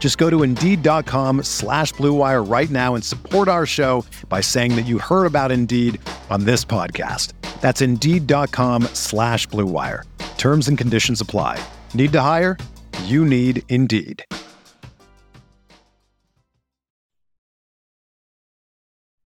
[0.00, 4.86] Just go to Indeed.com slash BlueWire right now and support our show by saying that
[4.86, 6.00] you heard about Indeed
[6.30, 7.34] on this podcast.
[7.60, 10.04] That's Indeed.com slash BlueWire.
[10.38, 11.62] Terms and conditions apply.
[11.92, 12.56] Need to hire?
[13.04, 14.24] You need Indeed.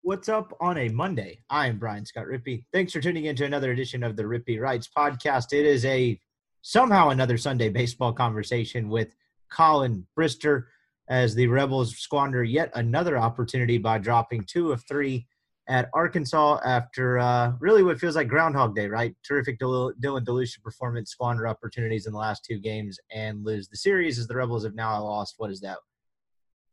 [0.04, 1.42] What's up on a Monday?
[1.48, 2.64] I am Brian Scott Rippee.
[2.72, 5.52] Thanks for tuning in to another edition of the Rippee Writes podcast.
[5.52, 6.18] It is a
[6.62, 9.14] somehow another Sunday baseball conversation with
[9.50, 10.64] Colin Brister
[11.12, 15.26] as the Rebels squander yet another opportunity by dropping two of three
[15.68, 19.14] at Arkansas after uh, really what feels like Groundhog Day, right?
[19.22, 24.18] Terrific Dylan DeLucia performance, squander opportunities in the last two games and lose the series
[24.18, 25.76] as the Rebels have now lost, what is that,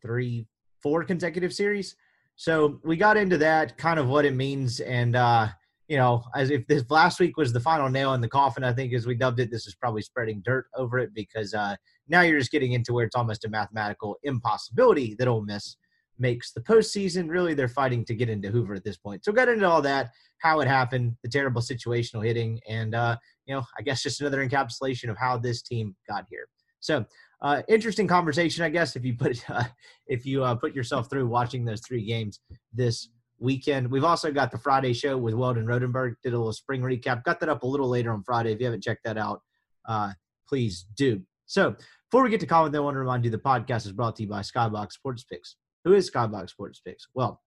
[0.01, 0.47] three,
[0.81, 1.97] four consecutive series?
[2.37, 5.49] So we got into that, kind of what it means, and uh,
[5.89, 8.71] you know, as if this last week was the final nail in the coffin, I
[8.71, 11.75] think as we dubbed it, this is probably spreading dirt over it because uh,
[12.07, 15.77] now you're just getting into where it's almost a mathematical impossibility that Ole Miss
[16.19, 17.27] makes the postseason.
[17.27, 19.25] Really, they're fighting to get into Hoover at this point.
[19.25, 23.17] So got into all that, how it happened, the terrible situational hitting, and uh,
[23.47, 26.47] you know, I guess just another encapsulation of how this team got here.
[26.81, 27.03] So
[27.41, 29.63] uh, interesting conversation, I guess, if you put uh,
[30.05, 33.89] if you uh, put yourself through watching those three games this weekend.
[33.89, 36.15] We've also got the Friday show with Weldon Rodenberg.
[36.23, 37.23] Did a little spring recap.
[37.23, 38.51] Got that up a little later on Friday.
[38.51, 39.41] If you haven't checked that out,
[39.87, 40.11] uh,
[40.47, 41.21] please do.
[41.45, 41.75] So
[42.09, 44.23] before we get to comment, I want to remind you the podcast is brought to
[44.23, 45.55] you by Skybox Sports Picks.
[45.85, 47.07] Who is Skybox Sports Picks?
[47.13, 47.41] Well,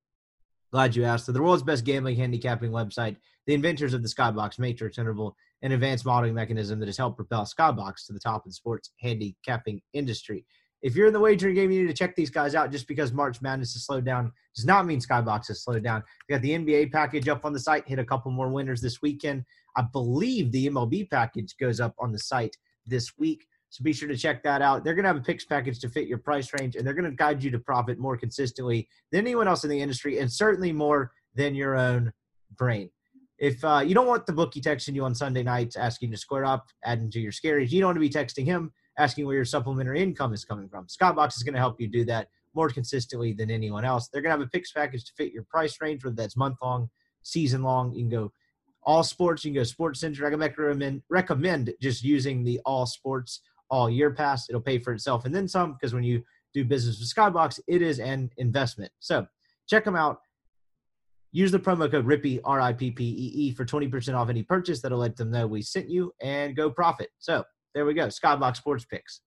[0.73, 1.27] glad you asked.
[1.27, 3.17] So the world's best gambling handicapping website,
[3.47, 7.45] the inventors of the Skybox Matrix interval, an advanced modeling mechanism that has helped propel
[7.45, 10.45] Skybox to the top of the sports handicapping industry
[10.83, 12.73] if you're in the wagering game, you need to check these guys out.
[12.73, 16.03] Just because March Madness has slowed down does not mean Skybox has slowed down.
[16.29, 17.87] We got the NBA package up on the site.
[17.87, 19.45] Hit a couple more winners this weekend.
[19.77, 23.47] I believe the MLB package goes up on the site this week.
[23.71, 24.85] So be sure to check that out.
[24.85, 27.11] They're going to have a picks package to fit your price range, and they're going
[27.11, 30.73] to guide you to profit more consistently than anyone else in the industry, and certainly
[30.73, 32.13] more than your own
[32.59, 32.91] brain.
[33.39, 36.45] If uh, you don't want the bookie texting you on Sunday nights asking to square
[36.45, 39.45] up, adding to your scaries, you don't want to be texting him asking where your
[39.45, 40.87] supplementary income is coming from.
[40.87, 44.09] Skybox is going to help you do that more consistently than anyone else.
[44.09, 46.59] They're going to have a picks package to fit your price range, whether that's month
[46.63, 46.91] long,
[47.23, 47.93] season long.
[47.93, 48.33] You can go
[48.83, 49.45] all sports.
[49.45, 50.27] You can go sports center.
[50.27, 54.49] I can recommend recommend just using the all sports all year pass.
[54.49, 56.23] It'll pay for itself and then some because when you
[56.53, 58.93] do business with Skybox, it is an investment.
[59.01, 59.27] So
[59.69, 60.19] check them out.
[61.35, 64.43] Use the promo code RIPPEE, R I P P E E, for 20% off any
[64.43, 64.83] purchase.
[64.83, 67.09] That'll let them know we sent you and go profit.
[67.21, 67.45] So
[67.75, 68.09] there we go.
[68.09, 69.21] Skybox Sports Picks.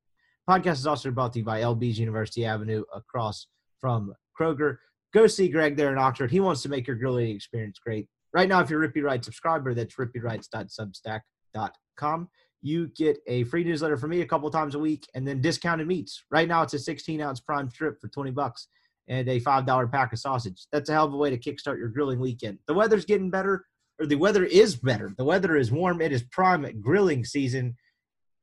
[0.49, 3.47] Podcast is also brought to you by LB's University Avenue across
[3.79, 4.77] from Kroger.
[5.13, 6.29] Go see Greg there in Oxford.
[6.29, 8.07] He wants to make your grilling experience great.
[8.33, 12.29] Right now, if you're a Rippee Wright subscriber, that's rippeewrites.substack.com.
[12.61, 15.87] You get a free newsletter from me a couple times a week and then discounted
[15.87, 16.23] meats.
[16.29, 18.67] Right now, it's a 16 ounce prime strip for 20 bucks
[19.07, 20.65] and a $5 pack of sausage.
[20.71, 22.59] That's a hell of a way to kickstart your grilling weekend.
[22.67, 23.65] The weather's getting better,
[23.99, 25.13] or the weather is better.
[25.17, 26.01] The weather is warm.
[26.01, 27.75] It is prime grilling season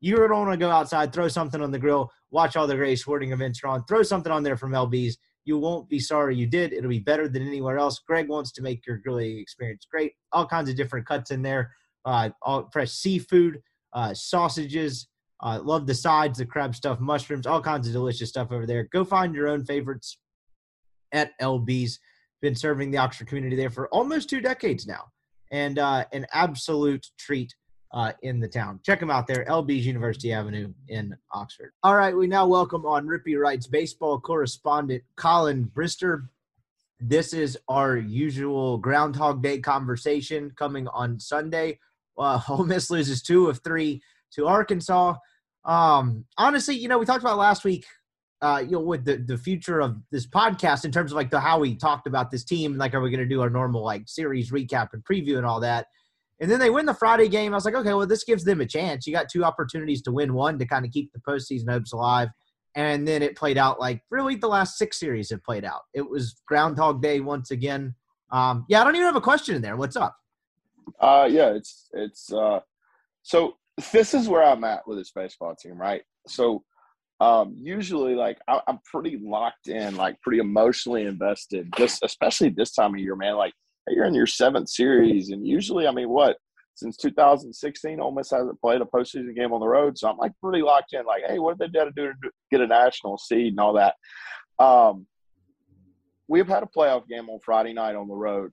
[0.02, 2.98] you don't want to go outside, throw something on the grill, watch all the great
[2.98, 5.16] sporting events are on, throw something on there from LB's.
[5.44, 6.72] You won't be sorry you did.
[6.72, 8.00] It'll be better than anywhere else.
[8.00, 10.12] Greg wants to make your grilling experience great.
[10.32, 11.70] All kinds of different cuts in there.
[12.04, 13.62] Uh, all fresh seafood,
[13.92, 15.06] uh, sausages.
[15.40, 18.88] Uh, love the sides, the crab stuff, mushrooms, all kinds of delicious stuff over there.
[18.92, 20.18] Go find your own favorites
[21.12, 22.00] at LB's.
[22.40, 25.04] Been serving the Oxford community there for almost two decades now,
[25.52, 27.54] and uh, an absolute treat
[27.92, 28.80] uh, in the town.
[28.82, 31.72] Check them out there, LB's University Avenue in Oxford.
[31.82, 36.28] All right, we now welcome on Rippee Wright's baseball correspondent Colin Brister.
[37.00, 41.78] This is our usual Groundhog Day conversation coming on Sunday.
[42.16, 44.00] Uh, Ole Miss loses two of three
[44.34, 45.14] to Arkansas.
[45.64, 47.84] Um, honestly, you know, we talked about last week,
[48.40, 51.38] uh, you know, with the, the future of this podcast in terms of like the
[51.38, 54.08] how we talked about this team, like are we going to do our normal like
[54.08, 55.86] series recap and preview and all that
[56.42, 57.54] And then they win the Friday game.
[57.54, 59.06] I was like, okay, well, this gives them a chance.
[59.06, 62.30] You got two opportunities to win one to kind of keep the postseason hopes alive.
[62.74, 65.82] And then it played out like really the last six series have played out.
[65.94, 67.94] It was Groundhog Day once again.
[68.32, 69.76] Um, yeah, I don't even have a question in there.
[69.76, 70.16] What's up?
[70.98, 72.58] Uh, yeah, it's it's uh,
[73.22, 73.54] so
[73.92, 76.02] this is where I'm at with this baseball team, right?
[76.26, 76.64] So
[77.20, 82.72] um, usually like I, am pretty locked in, like pretty emotionally invested, just especially this
[82.72, 83.36] time of year, man.
[83.36, 83.52] Like
[83.88, 86.36] you're in your seventh series, and usually, I mean, what
[86.74, 90.32] since 2016, Ole Miss hasn't played a postseason game on the road, so I'm like
[90.42, 91.04] pretty locked in.
[91.04, 93.74] Like, hey, what did they got to do to get a national seed and all
[93.74, 93.94] that?
[94.58, 95.06] Um,
[96.28, 98.50] we've had a playoff game on Friday night on the road.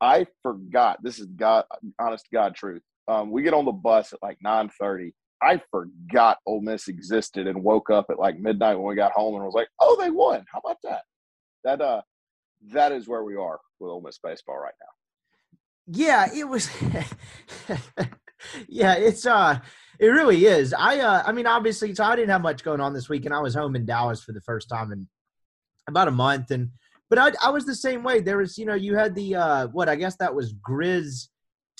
[0.00, 1.02] I forgot.
[1.02, 1.64] This is God,
[1.98, 2.82] honest to God truth.
[3.06, 7.62] Um, we get on the bus at like 9:30 I forgot Ole Miss existed and
[7.62, 10.44] woke up at like midnight when we got home and was like, "Oh, they won!
[10.52, 11.02] How about that?"
[11.64, 12.02] That uh,
[12.72, 15.96] that is where we are with Ole Miss baseball right now.
[15.98, 16.68] Yeah, it was.
[18.68, 19.58] yeah, it's uh,
[19.98, 20.74] it really is.
[20.74, 23.34] I uh, I mean, obviously, so I didn't have much going on this week, and
[23.34, 25.08] I was home in Dallas for the first time in
[25.88, 26.70] about a month, and
[27.08, 28.20] but I I was the same way.
[28.20, 31.28] There was, you know, you had the uh, what I guess that was Grizz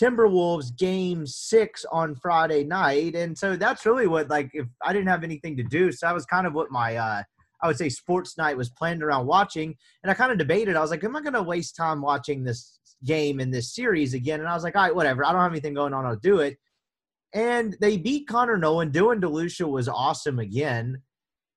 [0.01, 3.17] Timberwolves game six on Friday night.
[3.17, 6.15] And so that's really what, like, if I didn't have anything to do, so that
[6.15, 7.23] was kind of what my, uh,
[7.63, 9.75] I would say sports night was planned around watching.
[10.03, 12.45] And I kind of debated, I was like, am I going to waste time watching
[12.45, 14.41] this game in this series again?
[14.41, 15.25] And I was like, all right, whatever.
[15.25, 16.07] I don't have anything going on.
[16.07, 16.57] I'll do it.
[17.33, 18.93] And they beat Connor Noland.
[18.93, 21.03] Dylan DeLucia was awesome again.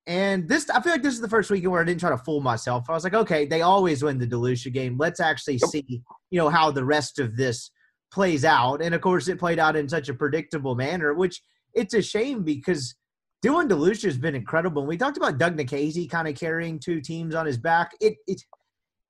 [0.07, 2.17] And this, I feel like this is the first weekend where I didn't try to
[2.17, 2.89] fool myself.
[2.89, 4.97] I was like, okay, they always win the DeLucia game.
[4.97, 6.01] Let's actually see,
[6.31, 7.69] you know, how the rest of this
[8.11, 8.81] plays out.
[8.81, 11.41] And of course, it played out in such a predictable manner, which
[11.73, 12.95] it's a shame because
[13.43, 14.83] Dylan DeLucia has been incredible.
[14.83, 17.91] And we talked about Doug Nikhazy kind of carrying two teams on his back.
[17.99, 18.41] It, it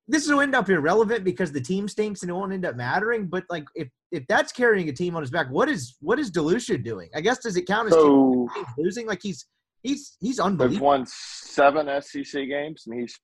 [0.08, 3.28] this will end up irrelevant because the team stinks and it won't end up mattering.
[3.28, 6.32] But like if if that's carrying a team on his back, what is what is
[6.32, 7.10] DeLucia doing?
[7.16, 9.08] I guess does it count as so, team losing?
[9.08, 9.46] Like he's
[9.84, 10.76] he's he's unbelievable.
[10.76, 13.20] They've won seven SEC games and he's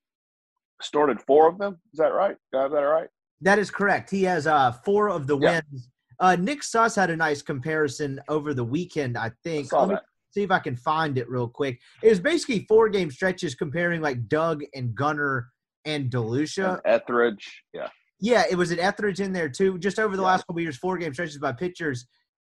[0.81, 1.77] started four of them.
[1.93, 2.35] Is that right?
[2.51, 3.09] Do I have that right?
[3.41, 4.09] That is correct.
[4.09, 5.61] He has uh, four of the yeah.
[5.71, 5.89] wins.
[6.19, 9.71] Uh, Nick Suss had a nice comparison over the weekend, I think.
[9.73, 9.99] I.
[10.37, 11.79] see if I can find it real quick.
[12.03, 15.49] It was basically four game stretches comparing like Doug and Gunner
[15.85, 16.73] and DeLucia.
[16.73, 17.87] And Etheridge, yeah.
[18.19, 19.77] Yeah, it was an Etheridge in there too.
[19.79, 20.27] Just over the yeah.
[20.29, 22.05] last couple years, four game stretches by pitchers.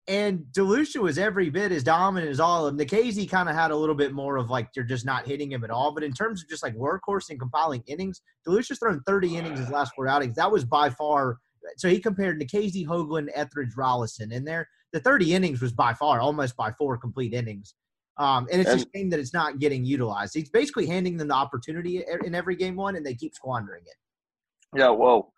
[0.08, 2.86] And DeLucia was every bit as dominant as all of them.
[2.86, 5.62] Nikhazy kind of had a little bit more of like you're just not hitting him
[5.62, 5.92] at all.
[5.92, 9.70] But in terms of just like workhorse and compiling innings, DeLucia's thrown 30 innings his
[9.70, 10.36] last four outings.
[10.36, 11.38] That was by far.
[11.76, 14.68] So he compared Nikhazy, Hoglund, Etheridge, Rollison in there.
[14.92, 17.74] The 30 innings was by far almost by four complete innings.
[18.18, 20.34] Um, and it's and, a shame that it's not getting utilized.
[20.34, 24.78] He's basically handing them the opportunity in every game one, and they keep squandering it.
[24.78, 25.32] Yeah, well,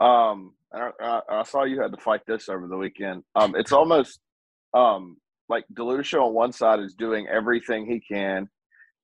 [0.00, 3.22] um, I, I, saw you had to fight this over the weekend.
[3.36, 4.20] Um, it's almost
[4.72, 5.18] um,
[5.48, 8.48] like DeLucia on one side is doing everything he can,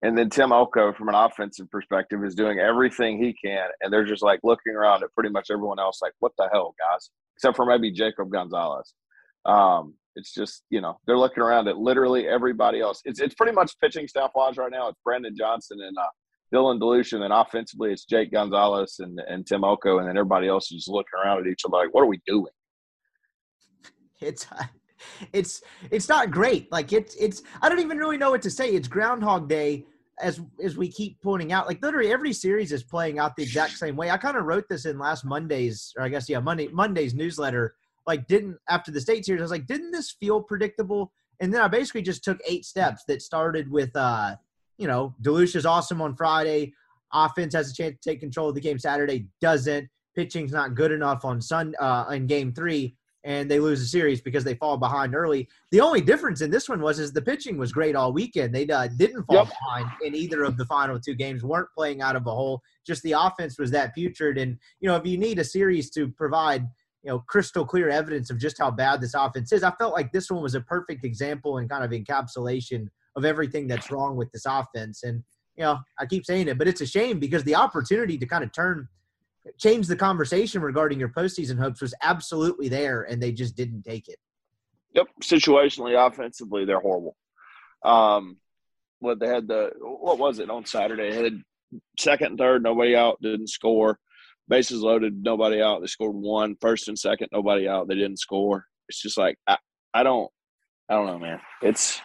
[0.03, 4.07] and then Tim Elko, from an offensive perspective, is doing everything he can, and they're
[4.07, 7.55] just like looking around at pretty much everyone else, like, "What the hell, guys?" Except
[7.55, 8.95] for maybe Jacob Gonzalez.
[9.45, 13.01] Um, it's just you know they're looking around at literally everybody else.
[13.05, 14.89] It's it's pretty much pitching staff wise right now.
[14.89, 16.07] It's Brandon Johnson and uh,
[16.55, 20.65] Dylan DeLucia, and offensively it's Jake Gonzalez and, and Tim Elko, and then everybody else
[20.65, 22.53] is just looking around at each other like, what are we doing?
[24.21, 24.47] It's
[25.33, 26.71] it's it's not great.
[26.71, 28.71] Like it's it's I don't even really know what to say.
[28.71, 29.87] It's Groundhog Day
[30.21, 31.67] as as we keep pointing out.
[31.67, 34.11] Like literally every series is playing out the exact same way.
[34.11, 37.75] I kind of wrote this in last Monday's, or I guess yeah, Monday Monday's newsletter.
[38.07, 41.13] Like didn't after the state series, I was like, didn't this feel predictable?
[41.41, 44.37] And then I basically just took eight steps that started with uh
[44.81, 46.73] you know, DeLucia's awesome on Friday.
[47.13, 49.89] Offense has a chance to take control of the game Saturday, doesn't.
[50.17, 54.23] Pitching's not good enough on Sun uh, in Game Three, and they lose the series
[54.23, 55.49] because they fall behind early.
[55.71, 58.55] The only difference in this one was is the pitching was great all weekend.
[58.55, 59.49] They uh, didn't fall yep.
[59.49, 61.45] behind in either of the final two games.
[61.45, 62.63] weren't playing out of a hole.
[62.87, 64.39] Just the offense was that putrid.
[64.39, 66.67] And you know, if you need a series to provide
[67.03, 70.13] you know crystal clear evidence of just how bad this offense is, I felt like
[70.13, 74.31] this one was a perfect example and kind of encapsulation of everything that's wrong with
[74.33, 75.03] this offense.
[75.03, 75.23] And
[75.57, 78.45] you know, I keep saying it, but it's a shame because the opportunity to kind
[78.45, 78.89] of turn
[79.59, 84.09] change the conversation regarding your postseason hopes was absolutely there, and they just didn't take
[84.09, 84.19] it.
[84.95, 87.17] Yep, situationally, offensively, they're horrible.
[87.85, 88.39] Um,
[88.99, 91.11] what they had the what was it on Saturday?
[91.11, 91.43] They had
[91.99, 93.99] second and third, nobody out, didn't score.
[94.51, 95.81] Bases loaded, nobody out.
[95.81, 96.57] They scored one.
[96.61, 97.89] First and second, nobody out.
[97.89, 98.67] They didn't score.
[98.89, 99.57] It's just like I,
[99.95, 100.31] I don't,
[100.91, 101.41] I don't know, man.
[101.63, 102.01] It's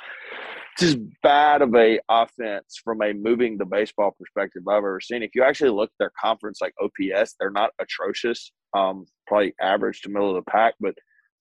[0.80, 5.24] just bad of a offense from a moving the baseball perspective I've ever seen.
[5.24, 8.52] If you actually look at their conference like OPS, they're not atrocious.
[8.78, 10.96] Um, probably average to middle of the pack, but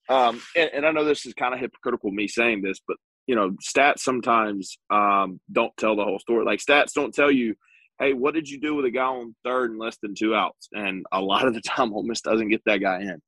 [0.09, 2.97] Um, and, and I know this is kind of hypocritical me saying this, but
[3.27, 6.45] you know, stats sometimes um, don't tell the whole story.
[6.45, 7.55] Like stats don't tell you,
[7.99, 10.69] hey, what did you do with a guy on third and less than two outs?
[10.73, 13.23] And a lot of the time, Ole Miss doesn't get that guy in.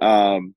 [0.00, 0.54] Um,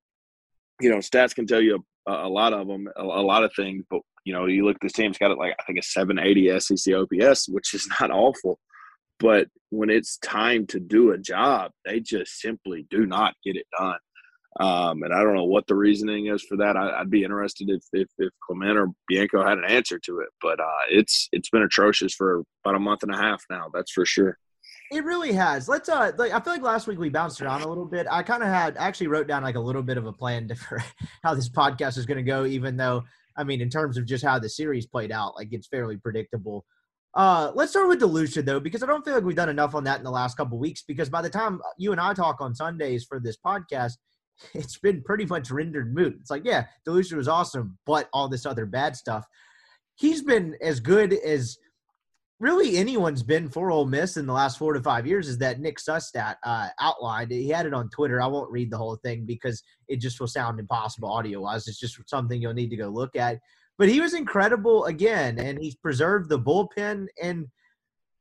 [0.82, 3.52] you know, stats can tell you a, a lot of them, a, a, lot of
[3.56, 6.60] things, but you know, you look, this team's got it like I think a 780
[6.60, 8.60] SEC OPS, which is not awful.
[9.20, 13.66] But when it's time to do a job, they just simply do not get it
[13.78, 13.98] done.
[14.60, 16.76] Um, and I don't know what the reasoning is for that.
[16.76, 20.30] I, would be interested if, if, if Clement or Bianco had an answer to it.
[20.42, 23.68] But uh, it's it's been atrocious for about a month and a half now.
[23.74, 24.38] That's for sure.
[24.92, 25.70] It really has.
[25.70, 28.08] Let's uh like I feel like last week we bounced around a little bit.
[28.10, 30.84] I kind of had actually wrote down like a little bit of a plan for
[31.24, 33.04] how this podcast is going to go even though
[33.38, 36.66] I mean in terms of just how the series played out like it's fairly predictable.
[37.14, 39.84] Uh let's start with DeLucia though because I don't feel like we've done enough on
[39.84, 42.56] that in the last couple weeks because by the time you and I talk on
[42.56, 43.98] Sundays for this podcast
[44.54, 46.18] it's been pretty much rendered moot.
[46.20, 49.26] It's like, yeah, DeLucia was awesome, but all this other bad stuff.
[49.96, 51.58] He's been as good as
[52.40, 55.28] really anyone's been for Ole Miss in the last four to five years.
[55.28, 57.32] Is that Nick Sustat uh, outlined?
[57.32, 58.22] He had it on Twitter.
[58.22, 61.68] I won't read the whole thing because it just will sound impossible audio wise.
[61.68, 63.40] It's just something you'll need to go look at.
[63.78, 67.08] But he was incredible again, and he's preserved the bullpen.
[67.22, 67.48] And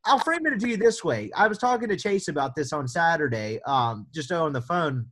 [0.05, 2.87] I'll frame it to you this way: I was talking to Chase about this on
[2.87, 5.07] Saturday, um, just on the phone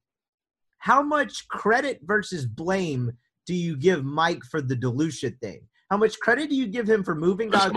[0.78, 3.12] how much credit versus blame
[3.46, 5.60] do you give Mike for the DeLucia thing?
[5.90, 7.70] How much credit do you give him for moving guys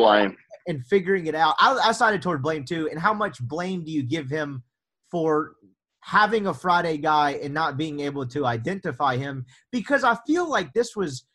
[0.67, 1.55] and figuring it out?
[1.59, 2.89] I, I sided toward blame too.
[2.89, 4.63] And how much blame do you give him
[5.11, 5.53] for
[6.01, 9.45] having a Friday guy and not being able to identify him?
[9.71, 11.25] Because I feel like this was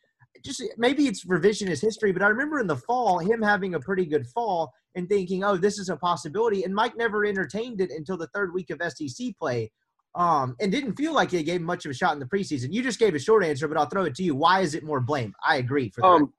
[0.43, 4.05] just maybe it's revisionist history, but I remember in the fall him having a pretty
[4.05, 6.63] good fall and thinking, oh, this is a possibility.
[6.63, 9.71] And Mike never entertained it until the third week of SEC play
[10.15, 12.71] um, and didn't feel like they gave much of a shot in the preseason.
[12.71, 14.33] You just gave a short answer, but I'll throw it to you.
[14.33, 15.33] Why is it more blame?
[15.45, 15.89] I agree.
[15.89, 16.07] For that.
[16.07, 16.33] Um,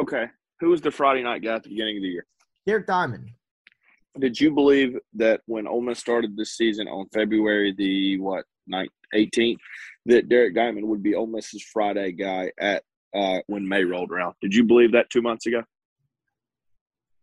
[0.00, 0.26] okay.
[0.60, 2.26] Who was the Friday night guy at the beginning of the year?
[2.66, 3.30] Derek Diamond.
[4.20, 8.88] Did you believe that when Ole Miss started this season on February the what 9th,
[9.14, 9.58] 18th,
[10.06, 12.84] that Derek Diamond would be Ole Miss's Friday guy at
[13.16, 14.34] uh, when May rolled around?
[14.40, 15.62] Did you believe that two months ago?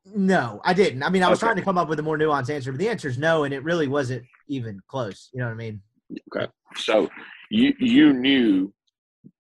[0.05, 1.03] No, I didn't.
[1.03, 1.47] I mean, I was okay.
[1.47, 3.53] trying to come up with a more nuanced answer, but the answer is no, and
[3.53, 5.29] it really wasn't even close.
[5.31, 5.81] You know what I mean?
[6.35, 6.51] Okay.
[6.75, 7.09] So
[7.49, 8.73] you you knew,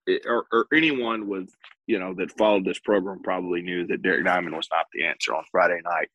[0.07, 1.49] eh, or, or anyone with
[1.87, 5.33] you know that followed this program probably knew that Derek Diamond was not the answer
[5.33, 6.09] on Friday night.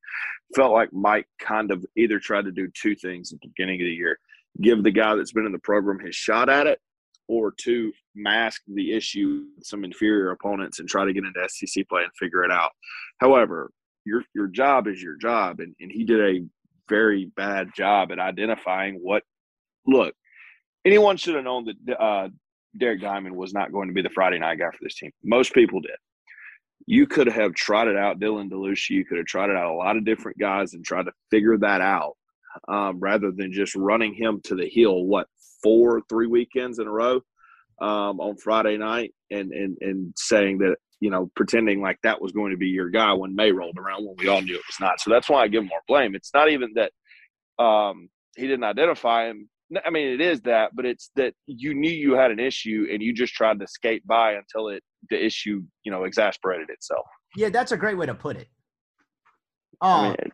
[0.55, 3.87] Felt like Mike kind of either tried to do two things at the beginning of
[3.87, 4.19] the year:
[4.61, 6.81] give the guy that's been in the program his shot at it,
[7.27, 11.89] or to mask the issue with some inferior opponents and try to get into SEC
[11.89, 12.71] play and figure it out.
[13.19, 13.71] However,
[14.07, 16.47] your your job is your job, and, and he did a
[16.89, 19.23] very bad job at identifying what.
[19.89, 20.15] Look,
[20.85, 22.29] anyone should have known that uh,
[22.77, 25.11] Derek Diamond was not going to be the Friday night guy for this team.
[25.23, 25.97] Most people did.
[26.87, 28.91] You could have trotted out Dylan DeLucia.
[28.91, 31.81] You could have trotted out a lot of different guys and tried to figure that
[31.81, 32.17] out
[32.69, 35.27] um, rather than just running him to the hill, what,
[35.63, 37.17] four, three weekends in a row
[37.81, 42.33] um, on Friday night and, and, and saying that you know, pretending like that was
[42.33, 44.81] going to be your guy when May rolled around when we all knew it was
[44.81, 45.01] not.
[45.01, 46.15] So that's why I give him more blame.
[46.15, 49.49] It's not even that um, he didn't identify him.
[49.85, 53.03] I mean, it is that, but it's that you knew you had an issue and
[53.03, 57.07] you just tried to skate by until it the issue, you know, exasperated itself.
[57.37, 58.49] Yeah, that's a great way to put it.
[59.81, 60.31] Oh, I mean,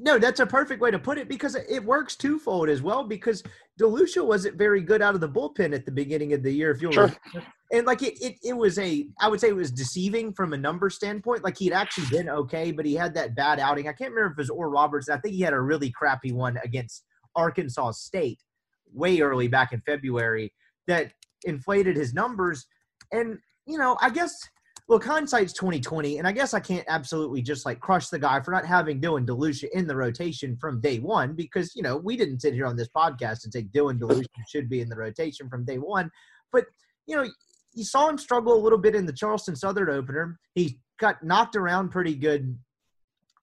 [0.00, 3.04] no, that's a perfect way to put it because it works twofold as well.
[3.04, 3.42] Because
[3.80, 6.80] DeLucia wasn't very good out of the bullpen at the beginning of the year, if
[6.80, 7.12] you'll sure.
[7.32, 7.52] remember.
[7.74, 10.56] And like it, it, it was a, I would say it was deceiving from a
[10.56, 11.42] number standpoint.
[11.42, 13.88] Like he'd actually been okay, but he had that bad outing.
[13.88, 15.08] I can't remember if it was Or Roberts.
[15.08, 17.04] I think he had a really crappy one against
[17.34, 18.38] Arkansas State
[18.92, 20.54] way early back in February
[20.86, 21.12] that
[21.44, 22.64] inflated his numbers.
[23.10, 24.32] And you know, I guess
[24.88, 28.40] look, hindsight's twenty twenty, and I guess I can't absolutely just like crush the guy
[28.40, 32.16] for not having Dylan DeLucia in the rotation from day one because you know we
[32.16, 35.48] didn't sit here on this podcast and say Dylan DeLucia should be in the rotation
[35.48, 36.08] from day one.
[36.52, 36.66] But
[37.06, 37.26] you know,
[37.74, 40.38] you saw him struggle a little bit in the Charleston Southern opener.
[40.54, 42.58] He got knocked around pretty good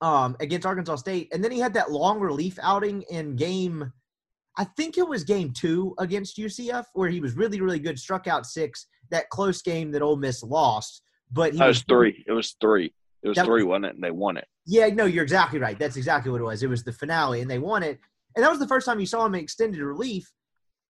[0.01, 3.91] um, against Arkansas State, and then he had that long relief outing in game.
[4.57, 8.27] I think it was game two against UCF where he was really, really good, struck
[8.27, 8.87] out six.
[9.09, 11.01] That close game that Ole Miss lost.
[11.31, 12.23] But he that was, was three.
[12.27, 12.93] It was three.
[13.23, 13.95] It was three, wasn't it?
[13.95, 14.47] And they won it.
[14.65, 15.77] Yeah, no, you're exactly right.
[15.77, 16.63] That's exactly what it was.
[16.63, 17.99] It was the finale, and they won it.
[18.35, 20.31] And that was the first time you saw him in extended relief.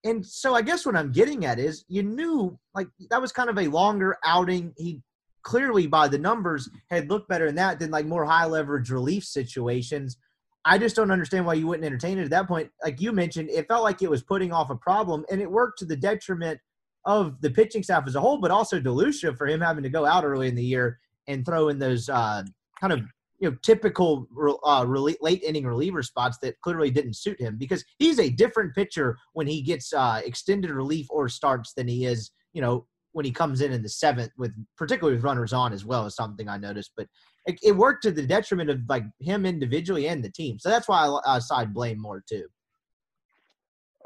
[0.04, 3.48] And so I guess what I'm getting at is you knew like that was kind
[3.48, 4.72] of a longer outing.
[4.76, 5.00] He
[5.42, 9.24] clearly by the numbers had looked better in that than like more high leverage relief
[9.24, 10.16] situations.
[10.64, 12.70] I just don't understand why you wouldn't entertain it at that point.
[12.84, 15.78] Like you mentioned, it felt like it was putting off a problem and it worked
[15.80, 16.60] to the detriment
[17.04, 20.06] of the pitching staff as a whole, but also DeLucia for him having to go
[20.06, 22.44] out early in the year and throw in those uh,
[22.80, 23.00] kind of
[23.42, 24.28] you know typical
[24.64, 29.18] uh, late inning reliever spots that clearly didn't suit him because he's a different pitcher
[29.32, 33.32] when he gets uh, extended relief or starts than he is you know when he
[33.32, 36.56] comes in in the seventh with particularly with runners on as well is something I
[36.56, 36.92] noticed.
[36.96, 37.08] But
[37.46, 40.88] it, it worked to the detriment of like him individually and the team, so that's
[40.88, 42.46] why I, I side blame more too.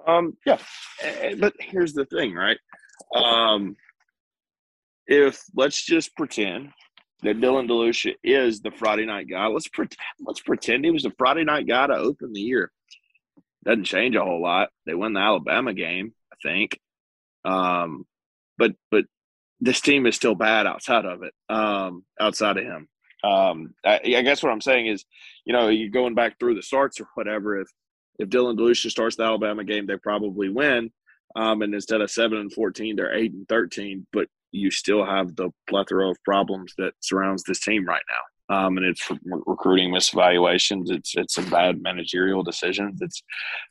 [0.06, 0.58] Um, yeah,
[1.38, 2.58] but here's the thing, right?
[3.14, 3.76] Um,
[5.06, 6.70] if let's just pretend
[7.26, 11.12] that Dylan DeLucia is the Friday night guy, let's pretend let's pretend he was the
[11.18, 12.70] Friday night guy to open the year.
[13.64, 14.68] Doesn't change a whole lot.
[14.86, 16.78] They win the Alabama game, I think.
[17.44, 18.06] Um,
[18.58, 19.06] but but
[19.60, 21.34] this team is still bad outside of it.
[21.48, 22.88] Um, outside of him,
[23.24, 25.04] um, I, I, guess what I'm saying is,
[25.44, 27.60] you know, you going back through the starts or whatever.
[27.60, 27.68] If
[28.20, 30.92] if Dylan DeLucia starts the Alabama game, they probably win.
[31.34, 34.06] Um, and instead of seven and fourteen, they're eight and thirteen.
[34.12, 38.56] But you still have the plethora of problems that surrounds this team right now.
[38.56, 40.90] Um, and it's recruiting misevaluations.
[40.90, 43.00] It's it's some bad managerial decisions.
[43.02, 43.22] It's,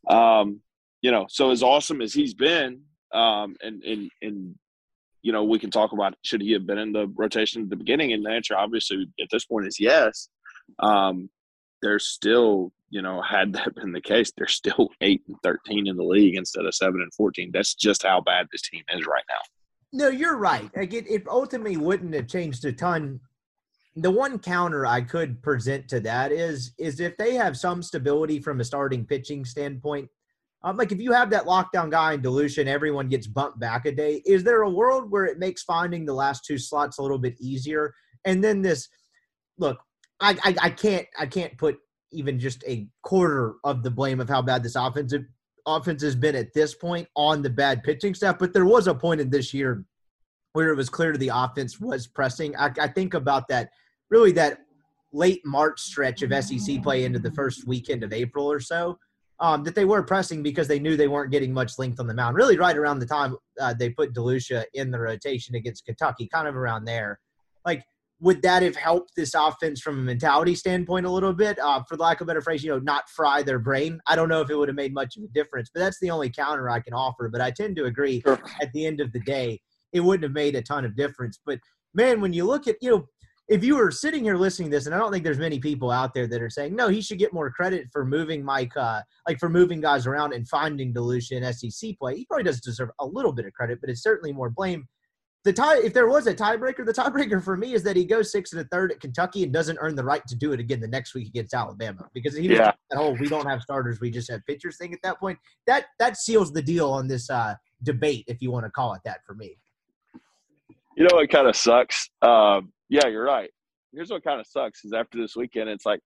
[0.10, 0.60] um,
[1.02, 2.82] you know, so as awesome as he's been,
[3.14, 4.56] um, and and and
[5.22, 7.76] you know, we can talk about should he have been in the rotation at the
[7.78, 10.30] beginning, and the answer obviously at this point is yes.
[10.80, 11.30] Um,
[11.82, 15.98] there's still you know, had that been the case, they're still eight and thirteen in
[15.98, 17.52] the league instead of seven and fourteen.
[17.54, 19.40] That's just how bad this team is right now.
[19.94, 20.70] No, you're right.
[20.76, 23.20] Like it, it ultimately wouldn't have changed a ton.
[23.96, 28.40] The one counter I could present to that is is if they have some stability
[28.40, 30.10] from a starting pitching standpoint.
[30.64, 33.92] Um, like if you have that lockdown guy in DeLucia, everyone gets bumped back a
[33.92, 34.24] day.
[34.26, 37.36] Is there a world where it makes finding the last two slots a little bit
[37.40, 37.94] easier?
[38.26, 38.90] And then this,
[39.60, 39.78] look,
[40.20, 41.78] I, I, I can't I can't put
[42.12, 45.24] even just a quarter of the blame of how bad this offensive
[45.66, 48.38] offense has been at this point on the bad pitching staff.
[48.40, 49.84] But there was a point in this year
[50.54, 52.56] where it was clear to the offense was pressing.
[52.56, 53.72] I, I think about that
[54.10, 54.60] really that
[55.12, 58.98] late March stretch of SEC play into the first weekend of April or so.
[59.42, 62.14] Um, that they were pressing because they knew they weren't getting much length on the
[62.14, 62.38] mound.
[62.38, 66.48] Really, right around the time uh, they put DeLucia in the rotation against Kentucky, kind
[66.48, 67.20] of around there.
[67.66, 67.84] Like
[68.22, 71.60] would that have helped this offense from a mentality standpoint a little bit?
[71.60, 74.00] Uh, for lack of a better phrase, you know, not fry their brain.
[74.08, 76.12] I don't know if it would have made much of a difference, but that's the
[76.12, 77.30] only counter I can offer.
[77.30, 78.42] But I tend to agree sure.
[78.62, 79.60] at the end of the day,
[79.92, 81.40] it wouldn't have made a ton of difference.
[81.46, 81.60] But
[81.94, 83.06] man, when you look at, you know,
[83.48, 85.92] if you were sitting here listening to this, and I don't think there's many people
[85.92, 89.02] out there that are saying, no, he should get more credit for moving Mike, uh,
[89.28, 92.16] like for moving guys around and finding DeLucia in SEC play.
[92.18, 94.88] He probably does deserve a little bit of credit, but it's certainly more blame
[95.46, 98.32] the tie if there was a tiebreaker the tiebreaker for me is that he goes
[98.32, 100.82] six and a third at kentucky and doesn't earn the right to do it again
[100.82, 102.72] the next week against alabama because he was yeah.
[102.90, 105.86] that whole we don't have starters we just have pitchers thing at that point that
[106.00, 107.54] that seals the deal on this uh,
[107.84, 109.58] debate if you want to call it that for me
[110.98, 113.52] you know what kind of sucks um, yeah you're right
[113.94, 116.02] here's what kind of sucks is after this weekend it's like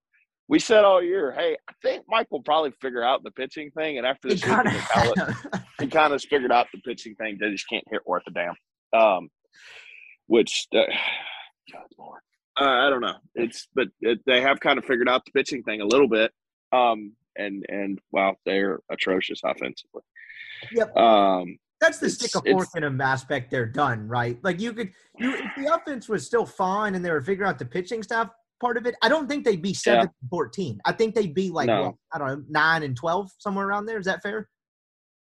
[0.48, 4.00] we said all year, hey, I think Mike will probably figure out the pitching thing.
[4.00, 4.70] And after this weekend,
[5.80, 7.38] he kind of figured out the pitching thing.
[7.40, 8.56] They just can't hit worth a damn
[8.94, 9.30] um,
[10.28, 10.80] which uh,
[11.74, 12.22] God Lord,
[12.60, 13.18] uh, I don't know.
[13.36, 16.32] It's but it, they have kind of figured out the pitching thing a little bit,
[16.72, 20.02] um, and and wow, they're atrocious offensively.
[20.72, 20.96] Yep.
[20.98, 23.52] Um, that's the stick a fork in them aspect.
[23.52, 24.38] They're done right.
[24.44, 27.58] Like you could, you if the offense was still fine and they were figuring out
[27.58, 30.28] the pitching stuff part of it, I don't think they'd be seven yeah.
[30.30, 30.80] 14.
[30.84, 31.82] I think they'd be like no.
[31.82, 33.98] well, I don't know nine and twelve somewhere around there.
[33.98, 34.50] Is that fair?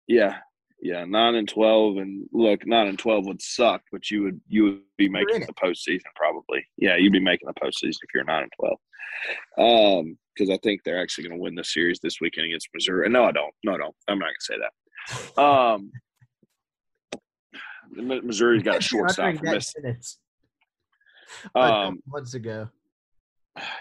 [0.08, 0.38] Yeah,
[0.80, 4.64] yeah, nine and twelve, and look, nine and twelve would suck, but you would you
[4.64, 6.64] would be making the postseason probably.
[6.76, 8.78] Yeah, you'd be making the postseason if you're nine and twelve.
[9.58, 13.08] Um, because I think they're actually going to win the series this weekend against Missouri.
[13.08, 13.54] No, I don't.
[13.64, 15.42] No, no, I'm not going to say that.
[15.42, 15.90] Um,
[17.90, 19.96] Missouri's got a shortstop for Mississippi.
[21.54, 22.68] Um, months ago.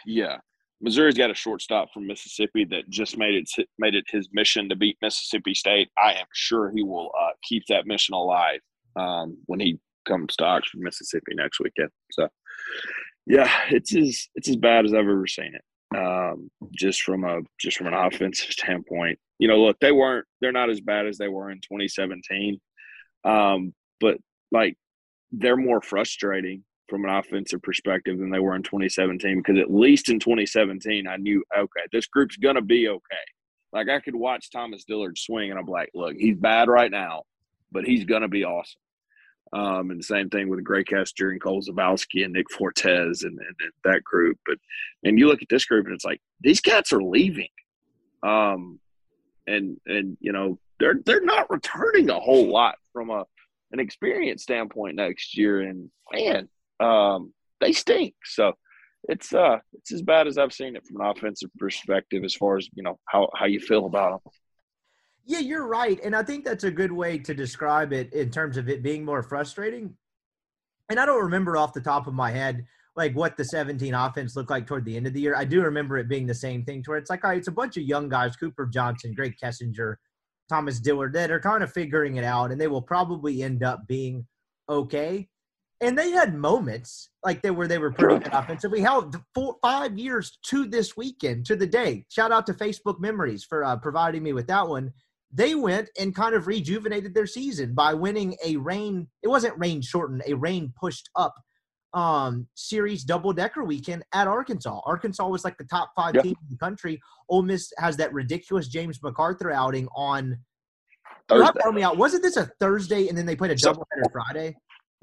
[0.05, 0.37] Yeah,
[0.81, 4.75] Missouri's got a shortstop from Mississippi that just made it made it his mission to
[4.75, 5.89] beat Mississippi State.
[5.97, 8.59] I am sure he will uh, keep that mission alive
[8.95, 11.89] um, when he comes to Oxford, Mississippi next weekend.
[12.11, 12.27] So,
[13.25, 15.97] yeah, it's as it's as bad as I've ever seen it.
[15.97, 20.51] Um, just from a just from an offensive standpoint, you know, look, they weren't they're
[20.51, 22.59] not as bad as they were in 2017,
[23.23, 24.17] um, but
[24.51, 24.75] like
[25.31, 30.09] they're more frustrating from an offensive perspective than they were in 2017 because at least
[30.09, 33.01] in 2017 I knew okay this group's gonna be okay.
[33.73, 37.23] Like I could watch Thomas Dillard swing and I'm like, look, he's bad right now,
[37.71, 38.79] but he's gonna be awesome.
[39.53, 43.37] Um, and the same thing with Grae Kessinger and Cole Zabowski and Nick Fortes and,
[43.39, 44.37] and, and, that group.
[44.45, 44.57] But
[45.03, 47.49] and you look at this group and it's like these cats are leaving.
[48.23, 48.79] Um,
[49.47, 53.23] and and you know they're they're not returning a whole lot from a
[53.71, 55.61] an experience standpoint next year.
[55.61, 58.13] And man, um, they stink.
[58.23, 58.53] So
[59.07, 62.57] it's uh it's as bad as I've seen it from an offensive perspective as far
[62.57, 64.31] as you know how how you feel about them.
[65.27, 68.57] Yeah, you're right, and I think that's a good way to describe it in terms
[68.57, 69.95] of it being more frustrating.
[70.89, 74.35] And I don't remember off the top of my head like what the 17 offense
[74.35, 75.35] looked like toward the end of the year.
[75.35, 77.47] I do remember it being the same thing to where it's like, all right, it's
[77.47, 79.95] a bunch of young guys, Cooper Johnson, Grae Kessinger,
[80.47, 83.87] Thomas Dillard, that are kind of figuring it out, and they will probably end up
[83.87, 84.25] being
[84.69, 85.27] okay.
[85.81, 88.79] And they had moments like they were they were pretty good offensively.
[88.79, 92.05] Hell, four five years to this weekend to the day.
[92.09, 94.93] Shout out to Facebook Memories for uh, providing me with that one.
[95.33, 99.07] They went and kind of rejuvenated their season by winning a rain.
[99.21, 101.35] It wasn't rain shortened, a rain pushed up
[101.95, 104.81] um, series double decker weekend at Arkansas.
[104.85, 106.23] Arkansas was like the top five yep.
[106.23, 107.01] team in the country.
[107.29, 110.37] Ole Miss has that ridiculous James McArthur outing on.
[111.27, 111.71] Thursday.
[111.73, 111.97] Me out.
[111.97, 114.55] Wasn't this a Thursday and then they played a double header Friday?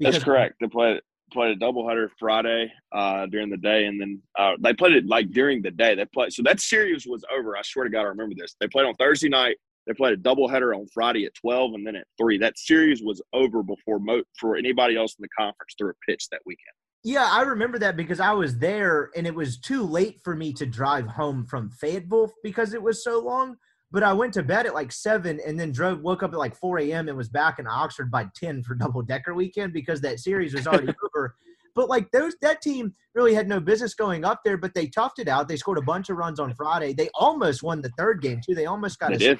[0.03, 0.55] Because that's correct.
[0.59, 4.73] They played played a double header Friday uh, during the day, and then uh, they
[4.73, 5.95] played it like during the day.
[5.95, 7.57] They played so that series was over.
[7.57, 8.55] I swear to God, I remember this.
[8.59, 9.57] They played on Thursday night.
[9.87, 12.37] They played a double header on Friday at twelve, and then at three.
[12.37, 16.29] That series was over before mo- for anybody else in the conference threw a pitch
[16.31, 16.73] that weekend.
[17.05, 20.53] Yeah, I remember that because I was there and it was too late for me
[20.53, 23.57] to drive home from Fayetteville because it was so long.
[23.93, 26.55] But I went to bed at like seven and then drove, woke up at like
[26.55, 27.07] 4 a.m.
[27.07, 30.65] and was back in Oxford by 10 for double decker weekend because that series was
[30.65, 31.35] already over.
[31.75, 35.19] But like those, that team really had no business going up there, but they toughed
[35.19, 35.47] it out.
[35.47, 36.93] They scored a bunch of runs on Friday.
[36.93, 38.55] They almost won the third game too.
[38.55, 39.39] They almost got it.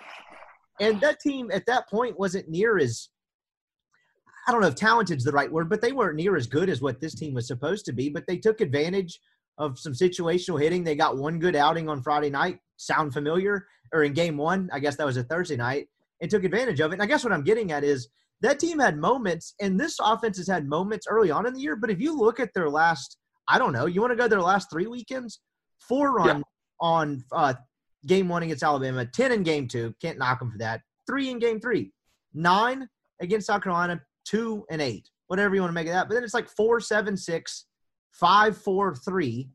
[0.80, 3.10] And that team at that point wasn't near as
[4.48, 6.82] I don't know if talented's the right word, but they weren't near as good as
[6.82, 8.10] what this team was supposed to be.
[8.10, 9.20] But they took advantage
[9.58, 10.84] of some situational hitting.
[10.84, 12.60] They got one good outing on Friday night.
[12.78, 13.68] Sound familiar?
[13.94, 15.88] Or in game one, I guess that was a Thursday night,
[16.22, 16.96] and took advantage of it.
[16.96, 18.10] And I guess what I'm getting at is
[18.42, 21.76] that team had moments, and this offense has had moments early on in the year.
[21.76, 24.42] But if you look at their last, I don't know, you want to go their
[24.42, 25.40] last three weekends,
[25.80, 26.44] four run yeah.
[26.80, 27.54] on uh,
[28.06, 31.40] game one against Alabama, 10 in game two, can't knock them for that, three in
[31.40, 31.92] game three,
[32.34, 32.88] nine
[33.22, 36.08] against South Carolina, two and eight, whatever you want to make of that.
[36.08, 37.66] But then it's like four, seven, six,
[38.12, 39.50] five, four, three,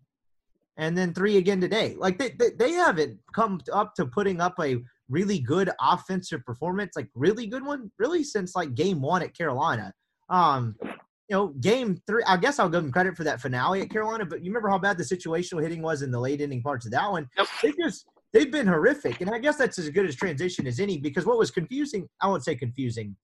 [0.79, 1.97] and then three again today.
[1.99, 4.77] Like they, they, they haven't come up to putting up a
[5.09, 9.93] really good offensive performance, like really good one, really since like game one at Carolina.
[10.31, 13.91] Um, you know, game three, I guess I'll give them credit for that finale at
[13.91, 16.87] Carolina, but you remember how bad the situational hitting was in the late inning parts
[16.87, 17.29] of that one?
[17.37, 17.47] Yep.
[17.63, 19.21] They just, they've been horrific.
[19.21, 22.29] And I guess that's as good as transition as any because what was confusing, I
[22.29, 23.17] won't say confusing,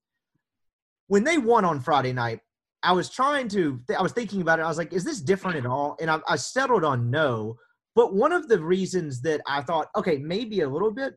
[1.06, 2.40] when they won on Friday night,
[2.85, 4.62] I was trying to, I was thinking about it.
[4.62, 5.97] I was like, is this different at all?
[6.01, 7.57] And I, I settled on no.
[7.94, 11.14] But one of the reasons that I thought, okay, maybe a little bit,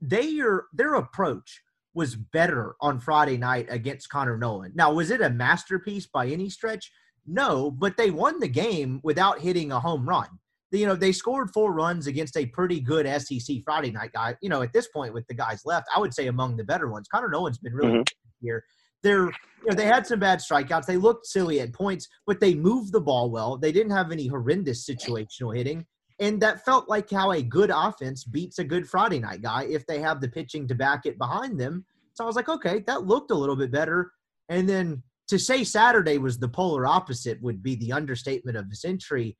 [0.00, 1.62] their their approach
[1.94, 4.76] was better on Friday night against Connor Noland.
[4.76, 6.90] Now, was it a masterpiece by any stretch?
[7.26, 10.28] No, but they won the game without hitting a home run.
[10.72, 14.36] You know, they scored four runs against a pretty good SEC Friday night guy.
[14.42, 16.90] You know, at this point with the guys left, I would say among the better
[16.90, 17.08] ones.
[17.08, 18.02] Connor Noland's been really mm-hmm.
[18.40, 18.62] here
[19.06, 19.30] they're
[19.66, 20.86] you know, they had some bad strikeouts.
[20.86, 23.56] They looked silly at points, but they moved the ball well.
[23.56, 25.84] They didn't have any horrendous situational hitting.
[26.20, 29.86] And that felt like how a good offense beats a good Friday night guy if
[29.86, 31.84] they have the pitching to back it behind them.
[32.14, 34.12] So I was like, okay, that looked a little bit better.
[34.48, 38.76] And then to say Saturday was the polar opposite would be the understatement of the
[38.76, 39.36] century.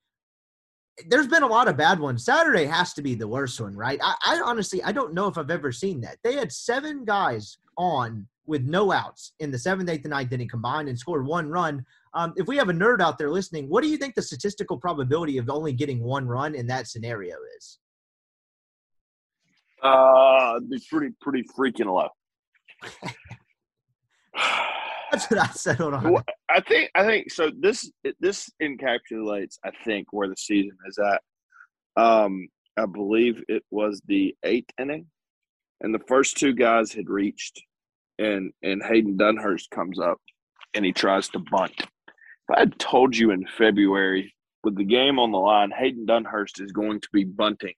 [1.08, 2.24] There's been a lot of bad ones.
[2.24, 4.00] Saturday has to be the worst one, right?
[4.02, 6.16] I, I honestly, I don't know if I've ever seen that.
[6.24, 10.48] They had seven guys on with no outs in the seventh, eighth, and ninth inning
[10.48, 11.84] combined and scored one run.
[12.14, 14.78] Um, if we have a nerd out there listening, what do you think the statistical
[14.78, 17.78] probability of only getting one run in that scenario is?
[19.82, 22.08] Uh, it's pretty pretty freaking low.
[25.12, 26.12] That's what I settled on.
[26.12, 27.50] Well, I think I think so.
[27.58, 31.22] This this encapsulates I think where the season is at.
[31.96, 35.06] Um, I believe it was the eighth inning,
[35.80, 37.62] and the first two guys had reached
[38.18, 40.18] and and Hayden Dunhurst comes up
[40.74, 41.74] and he tries to bunt.
[41.78, 46.60] If I had told you in February with the game on the line, Hayden Dunhurst
[46.60, 47.74] is going to be bunting,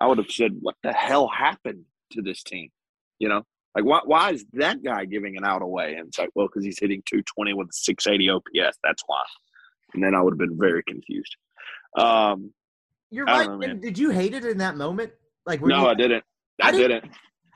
[0.00, 2.70] I would have said, "What the hell happened to this team?"
[3.18, 3.42] You know,
[3.74, 5.96] like why why is that guy giving an out away?
[5.96, 8.78] And it's like, well, because he's hitting 220 with a 680 OPS.
[8.82, 9.22] That's why.
[9.94, 11.36] And then I would have been very confused.
[11.96, 12.52] Um,
[13.10, 13.48] You're right.
[13.48, 15.12] Know, did you hate it in that moment?
[15.44, 16.24] Like, no, you, I didn't.
[16.60, 16.90] I, I didn't.
[17.02, 17.12] didn't.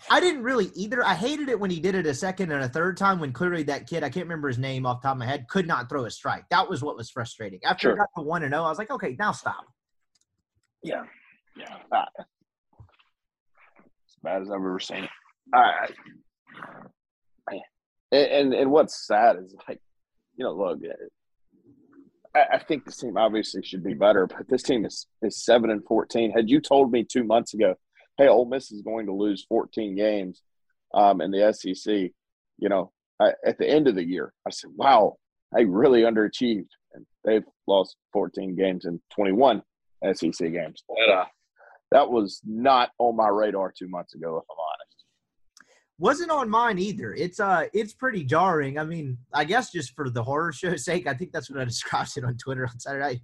[0.09, 1.05] I didn't really either.
[1.05, 3.65] I hated it when he did it a second and a third time when clearly
[3.65, 5.89] that kid, I can't remember his name off the top of my head, could not
[5.89, 6.49] throw a strike.
[6.51, 7.61] That was what was frustrating.
[7.65, 7.93] After sure.
[7.95, 9.67] I got to 1 and 0, I was like, okay, now stop.
[10.83, 11.05] Yeah.
[11.57, 11.77] Yeah.
[11.93, 12.07] Ah.
[12.19, 15.11] As bad as I've ever seen it.
[15.53, 15.93] All right.
[18.13, 19.81] And, and, and what's sad is like,
[20.37, 20.81] you know, look,
[22.35, 25.71] I, I think this team obviously should be better, but this team is is seven
[25.71, 26.31] and fourteen.
[26.31, 27.75] Had you told me two months ago,
[28.21, 30.43] hey, Ole Miss is going to lose fourteen games
[30.95, 32.11] um, in the SEC,
[32.59, 35.17] you know, I, at the end of the year, I said, wow,
[35.57, 39.63] I really underachieved, and they've lost fourteen games in twenty one
[40.05, 40.83] SEC games.
[40.89, 41.25] That, uh,
[41.93, 44.91] that was not on my radar two months ago, if I'm honest
[46.01, 47.13] wasn't on mine either.
[47.13, 48.79] It's uh it's pretty jarring.
[48.79, 51.65] I mean, I guess just for the horror show's sake, I think that's what I
[51.67, 53.23] described it on Twitter on Saturday.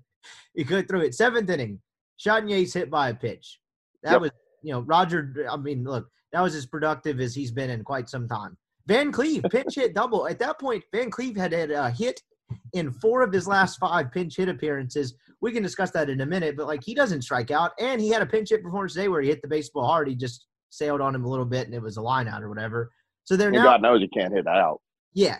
[0.54, 1.14] You could through it.
[1.14, 1.80] Seventh inning,
[2.20, 3.58] Chatagnier hit by a pitch.
[4.02, 4.20] That yep.
[4.20, 4.30] was
[4.66, 8.08] you know, Roger I mean, look, that was as productive as he's been in quite
[8.08, 8.56] some time.
[8.86, 10.26] Van Cleve, pinch hit double.
[10.26, 12.20] At that point, Van Cleve had had a hit
[12.72, 15.14] in four of his last five pinch hit appearances.
[15.40, 18.08] We can discuss that in a minute, but like he doesn't strike out, and he
[18.08, 20.08] had a pinch hit performance today where he hit the baseball hard.
[20.08, 22.48] He just sailed on him a little bit and it was a line out or
[22.48, 22.90] whatever.
[23.24, 23.64] So they're now.
[23.64, 24.80] God knows you can't hit that out.
[25.14, 25.38] Yeah.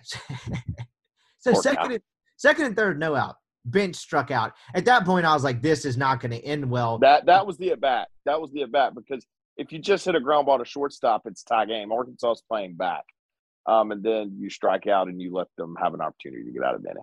[1.39, 2.01] so second, and,
[2.37, 3.37] second and third, no out.
[3.67, 4.53] Bench struck out.
[4.75, 7.47] At that point, I was like, "This is not going to end well." That that
[7.47, 8.09] was the at bat.
[8.25, 9.27] That was the at bat because
[9.57, 11.93] if you just hit a ground ball to shortstop, it's tie game.
[11.93, 13.05] Arkansas is playing back,
[13.67, 16.63] um, and then you strike out and you let them have an opportunity to get
[16.63, 17.03] out of the inning.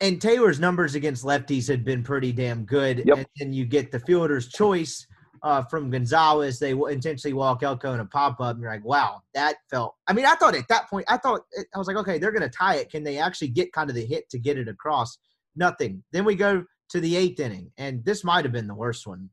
[0.00, 3.02] And Taylor's numbers against lefties had been pretty damn good.
[3.06, 3.16] Yep.
[3.16, 5.06] And then you get the fielder's choice
[5.42, 6.58] uh, from Gonzalez.
[6.58, 9.94] They intentionally walk Elko in a pop up, and you're like, wow, that felt.
[10.06, 11.42] I mean, I thought at that point, I thought
[11.74, 12.90] I was like, okay, they're going to tie it.
[12.90, 15.16] Can they actually get kind of the hit to get it across?
[15.56, 16.02] Nothing.
[16.12, 19.30] Then we go to the eighth inning, and this might have been the worst one.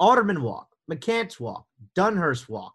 [0.00, 2.74] Alderman walk, McCants walk, Dunhurst walk.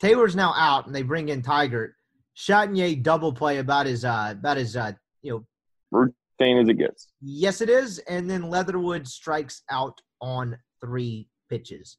[0.00, 1.92] Taylor's now out, and they bring in Tygart.
[2.36, 5.46] Chatagnier double play about his uh about his uh you know
[5.90, 7.08] routine as it gets.
[7.22, 7.98] Yes, it is.
[8.00, 11.96] And then Leatherwood strikes out on three pitches.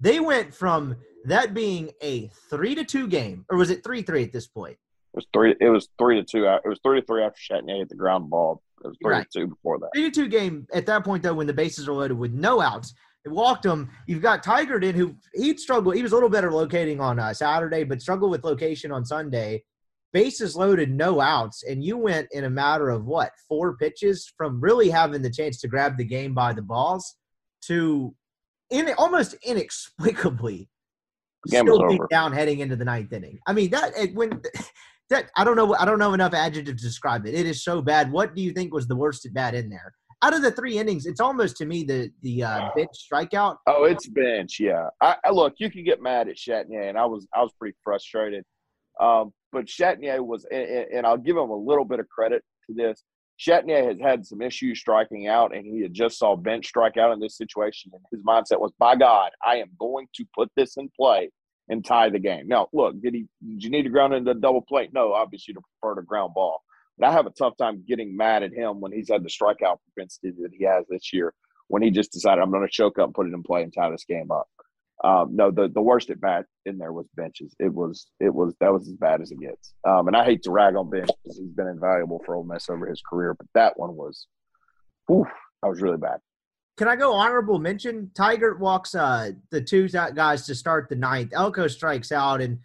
[0.00, 4.24] They went from that being a three to two game, or was it three three
[4.24, 4.76] at this point?
[5.14, 5.54] It was three.
[5.58, 6.44] It was three to two.
[6.44, 8.62] It was three to three after Chatagnier hit the ground ball.
[8.84, 9.30] It was three right.
[9.30, 9.90] to two before that.
[9.94, 12.60] Three to two game at that point though, when the bases are loaded with no
[12.60, 12.94] outs.
[13.24, 13.90] They walked him.
[14.06, 15.92] You've got Tygart in who he'd struggle.
[15.92, 19.64] He was a little better locating on uh, Saturday, but struggled with location on Sunday.
[20.12, 24.60] Bases loaded, no outs, and you went in a matter of what four pitches from
[24.60, 27.16] really having the chance to grab the game by the balls
[27.62, 28.14] to
[28.70, 30.68] in almost inexplicably
[31.46, 33.38] Game still being down heading into the ninth inning.
[33.46, 34.40] I mean that when
[35.10, 37.34] that I don't know I don't know enough adjectives to describe it.
[37.34, 38.10] It is so bad.
[38.10, 39.92] What do you think was the worst at bat in there?
[40.22, 43.56] Out of the three innings, it's almost to me the the uh, bench strikeout.
[43.66, 44.58] Oh, it's bench.
[44.58, 45.54] Yeah, I, I, look.
[45.58, 48.44] You can get mad at Chatagnier, and I was I was pretty frustrated.
[49.00, 52.74] Um, but Chatagnier was, and, and I'll give him a little bit of credit to
[52.74, 53.04] this.
[53.38, 57.12] Chatagnier has had some issues striking out, and he had just saw bench strike out
[57.12, 57.92] in this situation.
[57.94, 61.30] And his mindset was, by God, I am going to put this in play
[61.68, 62.48] and tie the game.
[62.48, 64.90] Now, look, did he did you need to ground into a double plate?
[64.92, 66.62] No, obviously you prefer to ground ball.
[66.98, 69.78] But I have a tough time getting mad at him when he's had the strikeout
[69.84, 71.32] propensity that he has this year,
[71.68, 73.72] when he just decided I'm going to choke up and put it in play and
[73.72, 74.48] tie this game up.
[75.04, 77.54] Um, no, the, the worst at bat in there was benches.
[77.60, 79.72] It was it was that was as bad as it gets.
[79.86, 82.68] Um, and I hate to rag on bench because he's been invaluable for Ole Miss
[82.68, 84.26] over his career, but that one was,
[85.12, 85.28] oof,
[85.62, 86.18] that was really bad.
[86.78, 88.08] Can I go honorable mention?
[88.14, 91.32] Tygart walks uh, the two guys to start the ninth.
[91.34, 92.60] Elko strikes out, and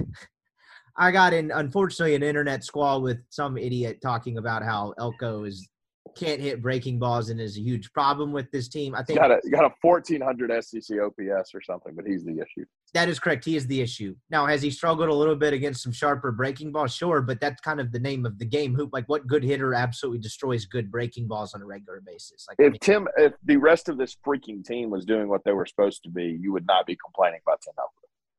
[0.96, 5.68] I got in unfortunately an internet squall with some idiot talking about how Elko is
[6.16, 8.94] can't hit breaking balls and is a huge problem with this team.
[8.94, 12.32] I think got a got a fourteen hundred SEC OPS or something, but he's the
[12.32, 12.64] issue.
[12.94, 13.44] That is correct.
[13.44, 14.14] He is the issue.
[14.30, 16.94] Now, has he struggled a little bit against some sharper breaking balls?
[16.94, 18.72] Sure, but that's kind of the name of the game.
[18.72, 22.46] Who like what good hitter absolutely destroys good breaking balls on a regular basis?
[22.48, 25.42] Like if I mean, Tim, if the rest of this freaking team was doing what
[25.44, 27.74] they were supposed to be, you would not be complaining about Tim.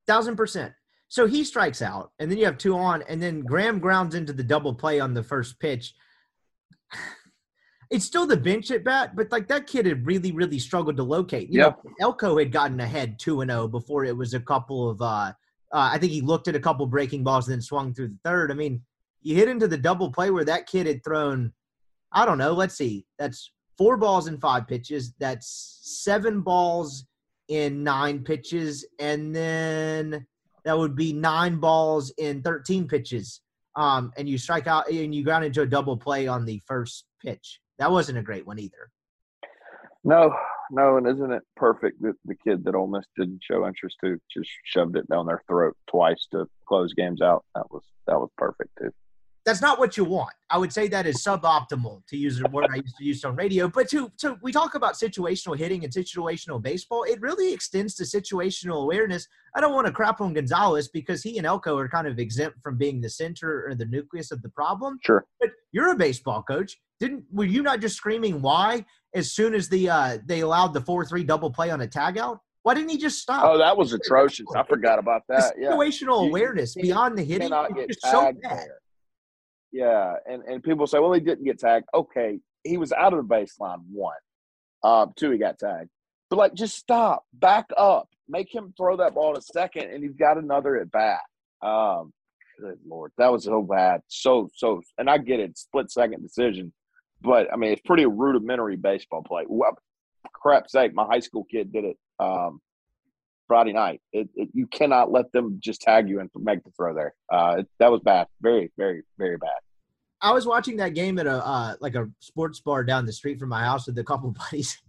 [0.07, 0.73] Thousand percent.
[1.09, 4.33] So he strikes out, and then you have two on, and then Graham grounds into
[4.33, 5.93] the double play on the first pitch
[7.89, 11.03] it's still the bench at bat, but like that kid had really, really struggled to
[11.03, 11.51] locate.
[11.51, 14.89] You know, Elko had gotten ahead two and zero oh before it was a couple
[14.89, 15.01] of.
[15.01, 15.33] uh
[15.71, 18.19] uh, I think he looked at a couple breaking balls and then swung through the
[18.23, 18.49] third.
[18.49, 18.81] I mean,
[19.21, 21.51] you hit into the double play where that kid had thrown.
[22.13, 22.53] I don't know.
[22.53, 23.05] Let's see.
[23.19, 25.13] That's four balls in five pitches.
[25.19, 27.05] That's seven balls
[27.49, 30.25] in nine pitches, and then
[30.63, 33.41] that would be nine balls in thirteen pitches.
[33.75, 37.03] Um, and you strike out and you ground into a double play on the first
[37.21, 37.59] pitch.
[37.79, 38.89] That wasn't a great one either.
[40.03, 40.33] No,
[40.69, 44.19] no, and isn't it perfect that the kid that Ole Miss didn't show interest to
[44.31, 47.43] just shoved it down their throat twice to close games out?
[47.55, 48.91] That was that was perfect too.
[49.45, 50.33] That's not what you want.
[50.49, 53.35] I would say that is suboptimal to use the word I used to use on
[53.35, 53.67] radio.
[53.67, 58.03] But to to we talk about situational hitting and situational baseball, it really extends to
[58.03, 59.27] situational awareness.
[59.55, 62.57] I don't want to crap on Gonzalez because he and Elko are kind of exempt
[62.63, 64.97] from being the center or the nucleus of the problem.
[65.03, 65.25] Sure.
[65.39, 66.77] But you're a baseball coach.
[66.99, 70.81] Didn't were you not just screaming why as soon as the uh they allowed the
[70.81, 72.39] four three double play on a tag out?
[72.63, 73.43] Why didn't he just stop?
[73.45, 74.47] Oh, that was atrocious.
[74.55, 75.53] I forgot about that.
[75.55, 75.69] Yeah.
[75.71, 78.51] Situational You- awareness you beyond the hitting cannot is get just so bad.
[78.59, 78.77] there.
[79.71, 81.87] Yeah, and and people say, well, he didn't get tagged.
[81.93, 83.79] Okay, he was out of the baseline.
[83.91, 84.15] One,
[84.83, 85.89] um, two, he got tagged.
[86.29, 90.15] But like, just stop, back up, make him throw that ball to second, and he's
[90.15, 91.19] got another at bat.
[91.61, 92.13] Um,
[92.59, 94.81] good lord, that was so bad, so so.
[94.97, 96.73] And I get it, split second decision,
[97.21, 99.43] but I mean, it's pretty rudimentary baseball play.
[99.47, 99.77] Well,
[100.33, 101.97] crap's sake, my high school kid did it.
[102.19, 102.61] Um,
[103.47, 104.01] Friday night.
[104.13, 107.13] It, it, you cannot let them just tag you and make the throw there.
[107.31, 108.27] Uh, it, that was bad.
[108.41, 109.49] Very, very, very bad.
[110.21, 113.39] I was watching that game at a uh, like a sports bar down the street
[113.39, 114.81] from my house with a couple buddies,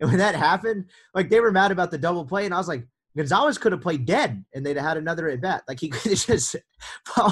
[0.00, 2.68] and when that happened, like they were mad about the double play, and I was
[2.68, 5.64] like, Gonzalez could have played dead, and they'd have had another at bat.
[5.68, 6.56] Like he could have just.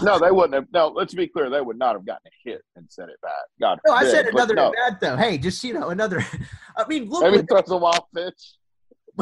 [0.03, 0.67] No, they wouldn't have.
[0.73, 1.49] No, let's be clear.
[1.51, 3.33] They would not have gotten a hit and sent it back.
[3.61, 4.69] God No, I said another no.
[4.69, 5.17] at bat though.
[5.17, 6.25] Hey, just you know another.
[6.77, 7.23] I mean, look.
[7.23, 8.57] Maybe throws a wild pitch.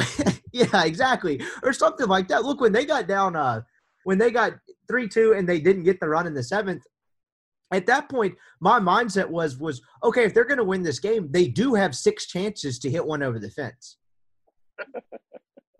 [0.52, 2.44] yeah, exactly, or something like that.
[2.44, 3.62] Look, when they got down, uh,
[4.04, 4.54] when they got
[4.88, 6.82] three two and they didn't get the run in the seventh,
[7.72, 10.24] at that point, my mindset was was okay.
[10.24, 13.22] If they're going to win this game, they do have six chances to hit one
[13.22, 13.96] over the fence.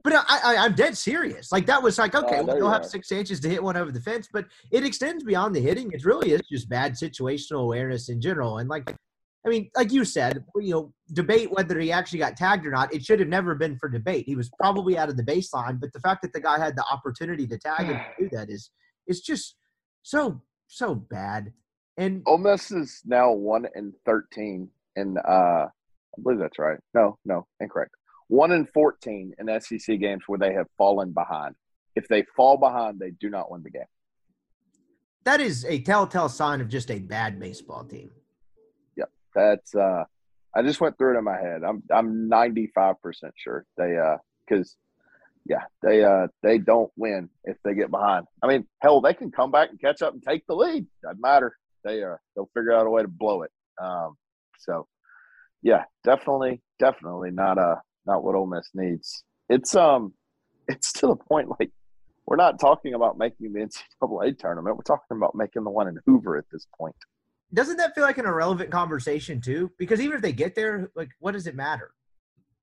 [0.04, 1.52] But I, I, I'm dead serious.
[1.52, 2.88] Like that was like okay, oh, well, they'll have are.
[2.88, 5.90] six chances to hit one over the fence, but it extends beyond the hitting.
[5.92, 8.59] It really is just bad situational awareness in general.
[8.59, 8.94] And like,
[9.46, 12.92] I mean, like you said, you know, debate whether he actually got tagged or not.
[12.92, 14.27] It should have never been for debate.
[14.27, 16.85] He was probably out of the baseline, but the fact that the guy had the
[16.90, 18.70] opportunity to tag him to do that is
[19.07, 19.57] is just
[20.03, 21.53] so so bad.
[21.96, 26.79] And Ole Miss is now one and thirteen, and uh, I believe that's right.
[26.94, 27.92] No, no, incorrect.
[28.27, 31.55] One and fourteen in SEC games where they have fallen behind.
[31.94, 33.83] If they fall behind, they do not win the game.
[35.24, 38.11] that is a telltale sign of just a bad baseball team.
[39.38, 40.05] That's uh
[40.57, 41.62] I just went through it in my head.
[41.62, 42.96] I'm I'm 95%
[43.37, 44.16] sure they uh
[44.48, 44.77] cuz
[45.46, 48.27] yeah, they uh they don't win if they get behind.
[48.42, 50.87] I mean, hell, they can come back and catch up and take the lead.
[51.03, 51.57] Doesn't matter.
[51.85, 53.53] They uh they'll figure out a way to blow it.
[53.81, 54.16] Um
[54.59, 54.88] so
[55.62, 59.22] yeah, definitely definitely not uh not what Ole Miss needs.
[59.48, 60.14] It's um
[60.68, 61.70] it's to the point like
[62.27, 64.77] we're not talking about making the NCAA tournament.
[64.77, 66.96] We're talking about making the one in Hoover at this point.
[67.54, 69.70] Doesn't that feel like an irrelevant conversation too?
[69.78, 71.92] Because even if they get there, like, what does it matter?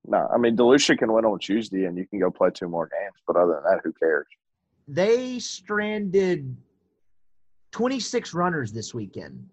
[0.07, 2.87] No, I mean DeLucia can win on Tuesday, and you can go play two more
[2.87, 3.15] games.
[3.25, 4.27] But other than that, who cares?
[4.87, 6.55] They stranded
[7.71, 9.49] 26 runners this weekend.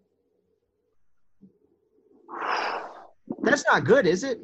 [3.40, 4.38] That's not good, is it?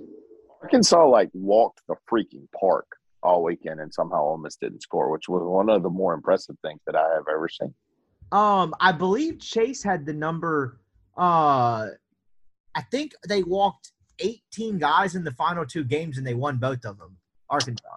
[0.62, 2.86] Arkansas like walked the freaking park
[3.22, 6.80] all weekend, and somehow almost didn't score, which was one of the more impressive things
[6.86, 7.74] that I have ever seen.
[8.32, 10.80] Um, I believe Chase had the number.
[11.16, 11.88] Uh,
[12.74, 16.84] I think they walked 18 guys in the final two games, and they won both
[16.84, 17.16] of them.
[17.50, 17.96] Arkansas.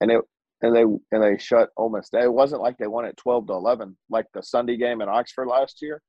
[0.00, 0.20] And it
[0.60, 2.14] and they and they shut almost.
[2.14, 5.46] It wasn't like they won at twelve to eleven, like the Sunday game in Oxford
[5.46, 6.02] last year.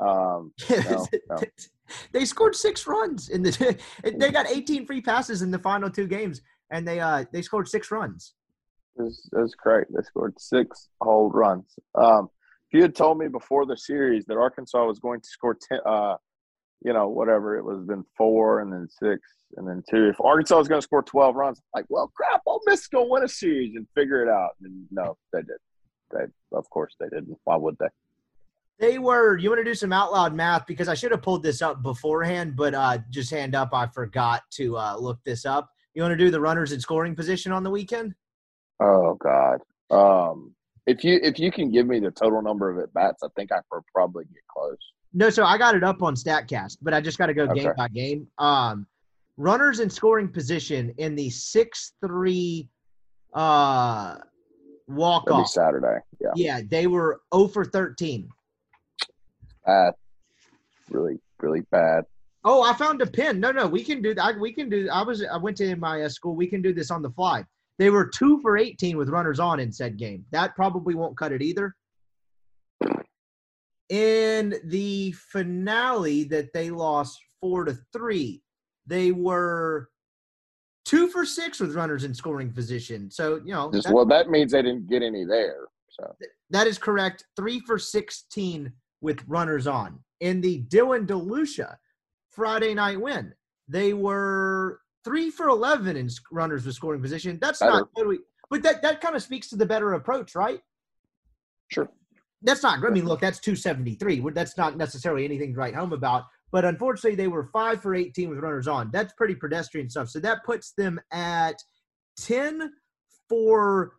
[0.00, 1.38] Um, No, no.
[2.12, 3.78] they scored six runs in the.
[4.02, 7.68] They got 18 free passes in the final two games, and they uh they scored
[7.68, 8.34] six runs.
[8.96, 9.86] That's was, it was great.
[9.94, 11.78] They scored six whole runs.
[11.94, 12.28] Um,
[12.72, 16.16] you had told me before the series that Arkansas was going to score ten, uh,
[16.84, 19.20] you know, whatever it was, then four and then six
[19.56, 20.08] and then two.
[20.08, 23.06] If Arkansas was going to score twelve runs, like, well, crap, Ole Miss is going
[23.06, 24.50] to win a series and figure it out.
[24.62, 25.56] And no, they did.
[26.10, 27.36] They, of course, they didn't.
[27.44, 27.88] Why would they?
[28.78, 29.36] They were.
[29.36, 31.82] You want to do some out loud math because I should have pulled this up
[31.82, 35.68] beforehand, but uh, just hand up, I forgot to uh, look this up.
[35.94, 38.14] You want to do the runners in scoring position on the weekend?
[38.80, 39.60] Oh God.
[39.90, 40.54] Um,
[40.88, 43.52] if you if you can give me the total number of at bats, I think
[43.52, 44.76] I could probably get close.
[45.12, 47.72] No, so I got it up on Statcast, but I just got to go game
[47.76, 48.26] by game.
[48.38, 48.86] Um,
[49.36, 52.68] runners in scoring position in the six three
[53.34, 54.16] uh,
[54.86, 55.48] walk off.
[55.48, 55.98] Saturday.
[56.20, 56.30] Yeah.
[56.34, 58.28] Yeah, they were 0 for 13.
[59.66, 59.92] Bad.
[60.90, 62.04] Really, really bad.
[62.44, 63.40] Oh, I found a pin.
[63.40, 64.40] No, no, we can do that.
[64.40, 64.88] We can do.
[64.90, 65.22] I was.
[65.22, 66.34] I went to my uh, school.
[66.34, 67.44] We can do this on the fly.
[67.78, 70.24] They were two for 18 with runners on in said game.
[70.32, 71.74] That probably won't cut it either.
[73.88, 78.42] In the finale that they lost four to three,
[78.86, 79.88] they were
[80.84, 83.10] two for six with runners in scoring position.
[83.10, 85.68] So you know Just well, that means they didn't get any there.
[85.88, 86.14] So
[86.50, 87.24] that is correct.
[87.36, 90.00] Three for 16 with runners on.
[90.20, 91.76] In the Dylan DeLucia
[92.30, 93.32] Friday night win,
[93.68, 97.38] they were three for 11 in runners with scoring position.
[97.40, 97.72] That's better.
[97.72, 98.18] not totally,
[98.50, 100.60] but that, that kind of speaks to the better approach, right?
[101.68, 101.88] Sure.
[102.42, 104.22] That's not, I mean, look, that's 273.
[104.32, 106.24] That's not necessarily anything to write home about.
[106.50, 108.90] But unfortunately, they were five for 18 with runners on.
[108.92, 110.08] That's pretty pedestrian stuff.
[110.08, 111.62] So that puts them at
[112.20, 112.72] 10
[113.28, 113.94] for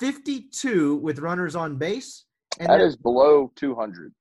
[0.00, 2.24] 52 with runners on base.
[2.58, 4.12] And that is below 200.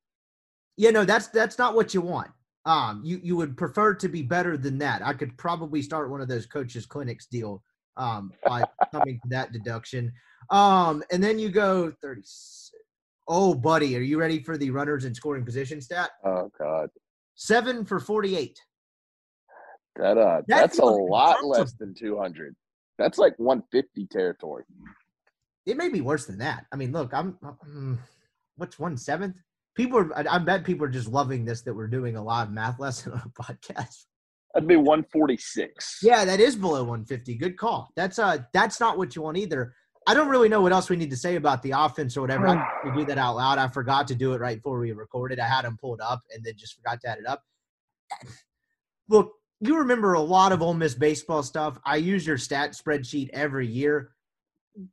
[0.78, 2.30] Yeah, no, that's that's not what you want.
[2.68, 5.02] Um, you you would prefer to be better than that.
[5.02, 7.64] I could probably start one of those coaches clinics deal
[7.96, 10.12] um, by coming to that deduction.
[10.50, 12.24] Um, and then you go 30.
[13.30, 16.12] Oh, buddy, are you ready for the runners in scoring position stat?
[16.26, 16.90] Oh God,
[17.36, 18.60] seven for 48.
[19.96, 22.54] That uh, that's, that's a lot less than 200.
[22.98, 24.66] That's like 150 territory.
[25.66, 26.66] It may be worse than that.
[26.74, 27.38] I mean, look, I'm.
[27.42, 28.00] Um,
[28.58, 29.38] what's one seventh?
[29.78, 30.18] People are.
[30.18, 33.14] I, I bet people are just loving this that we're doing a live math lesson
[33.14, 34.06] on a podcast.
[34.54, 36.00] That'd be 146.
[36.02, 37.36] Yeah, that is below 150.
[37.36, 37.92] Good call.
[37.96, 39.74] That's uh that's not what you want either.
[40.08, 42.48] I don't really know what else we need to say about the offense or whatever.
[42.48, 43.60] I we do that out loud.
[43.60, 45.40] I forgot to do it right before we recorded.
[45.40, 47.44] I had them pulled up and then just forgot to add it up.
[49.10, 51.78] Look, you remember a lot of Ole Miss baseball stuff.
[51.86, 54.12] I use your stat spreadsheet every year.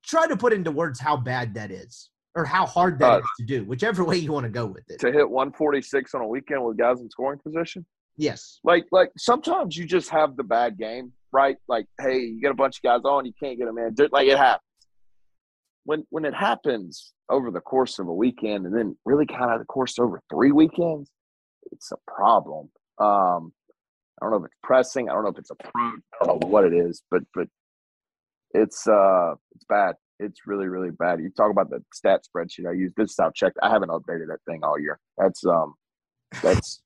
[0.05, 3.27] Try to put into words how bad that is or how hard that uh, is
[3.39, 4.99] to do, whichever way you want to go with it.
[5.01, 7.87] To hit 146 on a weekend with guys in scoring position?
[8.17, 8.61] Yes.
[8.65, 11.57] Like like sometimes you just have the bad game, right?
[11.69, 13.95] Like, hey, you get a bunch of guys on, you can't get them in.
[14.13, 14.63] Like it happens.
[15.85, 19.59] When when it happens over the course of a weekend and then really kind of
[19.59, 21.11] the course over three weekends,
[21.73, 22.71] it's a problem.
[22.99, 23.53] Um,
[24.21, 25.09] I don't know if it's pressing.
[25.09, 27.49] I don't know if it's a I don't know what it is, but but
[28.53, 29.97] it's uh it's bad.
[30.19, 31.21] It's really really bad.
[31.21, 32.93] You talk about the stat spreadsheet I use.
[32.97, 33.59] This is how checked.
[33.63, 34.99] I haven't updated that thing all year.
[35.19, 35.75] That's um
[36.43, 36.83] that's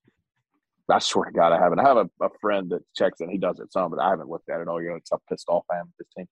[0.91, 1.79] I swear to God I haven't.
[1.79, 3.29] I have a, a friend that checks it.
[3.29, 4.95] He does it some, but I haven't looked at it all year.
[4.95, 6.27] It's a pissed off I am with this team.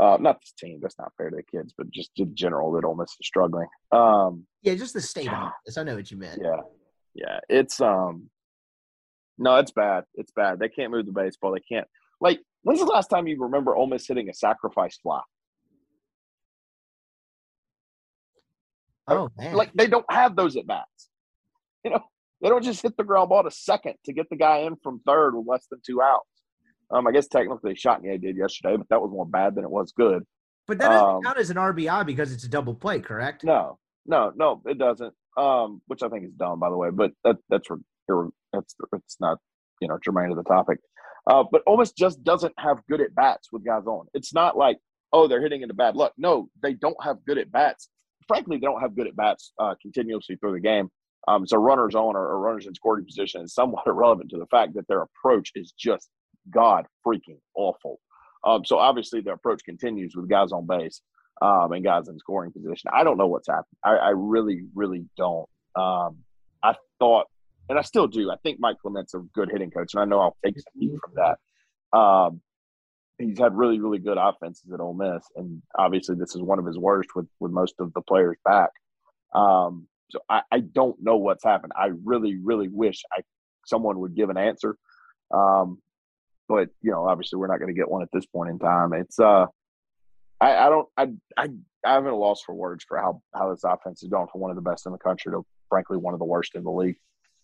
[0.00, 0.78] Uh, not this team.
[0.80, 3.66] That's not fair to the kids, but just in general that Ole Miss is struggling.
[3.90, 5.76] Um, yeah, just the state of this.
[5.76, 6.40] I know what you meant.
[6.42, 6.60] Yeah,
[7.14, 7.40] yeah.
[7.48, 8.30] It's um
[9.38, 10.04] no, it's bad.
[10.14, 10.58] It's bad.
[10.58, 11.52] They can't move the baseball.
[11.52, 11.86] They can't.
[12.20, 15.20] Like, when's the last time you remember Ole Miss hitting a sacrifice fly?
[19.08, 19.54] Oh man!
[19.54, 21.08] Like they don't have those at bats.
[21.84, 22.00] You know,
[22.42, 25.00] they don't just hit the ground ball to second to get the guy in from
[25.06, 26.28] third with less than two outs.
[26.90, 29.92] Um, I guess technically Chatagnier did yesterday, but that was more bad than it was
[29.92, 30.24] good.
[30.66, 33.44] But that doesn't um, count as an RBI because it's a double play, correct?
[33.44, 35.14] No, no, no, it doesn't.
[35.36, 36.90] Um, which I think is dumb, by the way.
[36.90, 37.68] But that that's
[38.52, 39.38] that's it's not
[39.80, 40.78] you know germane to the topic.
[41.26, 44.06] Uh, but almost just doesn't have good at bats with guys on.
[44.14, 44.78] It's not like
[45.12, 46.12] oh they're hitting into bad luck.
[46.16, 47.88] No, they don't have good at bats.
[48.28, 50.90] Frankly, they don't have good at bats uh, continuously through the game.
[51.26, 54.46] Um, so runners on or, or runners in scoring position is somewhat irrelevant to the
[54.46, 56.08] fact that their approach is just
[56.50, 57.98] god freaking awful.
[58.44, 61.02] Um, so obviously their approach continues with guys on base
[61.42, 62.90] um, and guys in scoring position.
[62.92, 63.76] I don't know what's happened.
[63.84, 65.48] I, I really, really don't.
[65.74, 66.18] Um,
[66.62, 67.26] I thought
[67.68, 68.30] and I still do.
[68.30, 70.92] I think Mike Clement's a good hitting coach, and I know I'll take some heat
[71.04, 71.98] from that.
[71.98, 72.40] Um,
[73.18, 76.66] he's had really, really good offenses at Ole Miss, and obviously this is one of
[76.66, 78.70] his worst with with most of the players back.
[79.34, 81.72] Um, so I, I, don't know what's happened.
[81.76, 83.20] I really, really wish I
[83.66, 84.78] someone would give an answer.
[85.30, 85.82] Um,
[86.48, 88.94] but you know, obviously we're not going to get one at this point in time.
[88.94, 89.46] It's uh,
[90.40, 91.48] I, I don't I I
[91.84, 94.50] I haven't a loss for words for how how this offense is going from one
[94.50, 96.96] of the best in the country to frankly one of the worst in the league.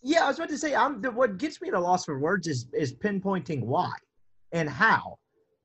[0.03, 2.19] Yeah, I was about to say, I'm the, what gets me at a loss for
[2.19, 3.93] words is is pinpointing why
[4.53, 5.19] and how,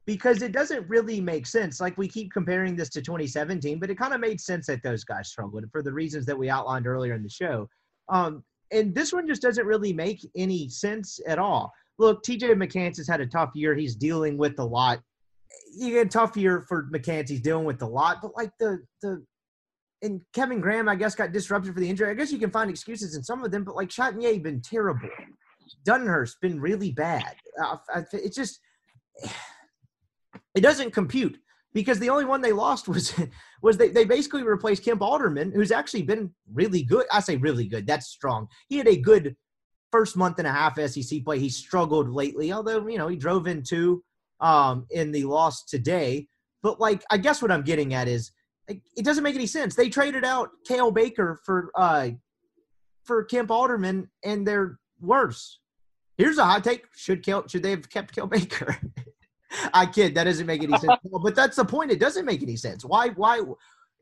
[0.10, 1.80] because it doesn't really make sense.
[1.80, 5.03] Like we keep comparing this to 2017, but it kind of made sense that those
[5.03, 7.70] guys struggled for the reasons that we outlined earlier in the show.
[8.12, 11.72] Um, and this one just doesn't really make any sense at all.
[11.99, 13.76] Look, TJ McCants has had a tough year.
[13.76, 14.99] He's dealing with a lot.
[15.78, 17.30] You get a tough year for McCants.
[17.30, 19.24] He's dealing with a lot, but like the the
[20.01, 22.10] and Kevin Graham, I guess, got disrupted for the injury.
[22.10, 25.10] I guess you can find excuses in some of them, but like Chatagnier been terrible.
[25.88, 27.36] Dunhurst been really bad.
[27.64, 27.78] Uh,
[28.12, 28.60] it's just
[30.55, 31.38] it doesn't compute
[31.73, 33.13] because the only one they lost was
[33.61, 37.05] was they, they basically replaced Kemp Alderman, who's actually been really good.
[37.11, 37.88] I say really good.
[37.88, 38.47] That's strong.
[38.67, 39.36] He had a good
[39.91, 41.39] first month and a half SEC play.
[41.39, 44.03] He struggled lately, although you know he drove in two
[44.39, 46.27] um, in the loss today.
[46.61, 48.32] But like, I guess what I'm getting at is
[48.67, 49.75] it doesn't make any sense.
[49.75, 52.09] They traded out Cael Baker for uh
[53.03, 55.59] for Kemp Alderman, and they're worse.
[56.17, 58.77] Here's a hot take: Should Cael, should they have kept Cael Baker?
[59.73, 60.15] I kid.
[60.15, 60.93] That doesn't make any sense.
[61.23, 61.91] but that's the point.
[61.91, 62.85] It doesn't make any sense.
[62.85, 63.09] Why?
[63.09, 63.41] Why?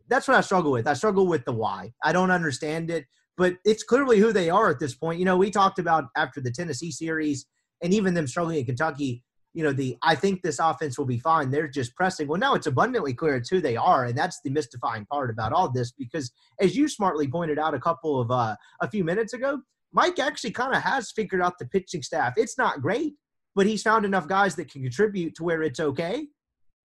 [0.08, 0.88] that's what I struggle with.
[0.88, 1.94] I struggle with the why.
[2.04, 5.20] I don't understand it, but it's clearly who they are at this point.
[5.20, 7.46] You know, we talked about after the Tennessee series
[7.82, 9.24] and even them struggling in Kentucky.
[9.54, 11.50] You know, the I think this offense will be fine.
[11.50, 12.28] They're just pressing.
[12.28, 15.52] Well, now it's abundantly clear it's who they are, and that's the mystifying part about
[15.52, 15.92] all this.
[15.92, 16.32] Because
[16.62, 19.60] as you smartly pointed out a couple of uh, a few minutes ago,
[19.92, 22.34] Mike actually kind of has figured out the pitching staff.
[22.38, 23.14] It's not great,
[23.58, 26.28] but he's found enough guys that can contribute to where it's okay.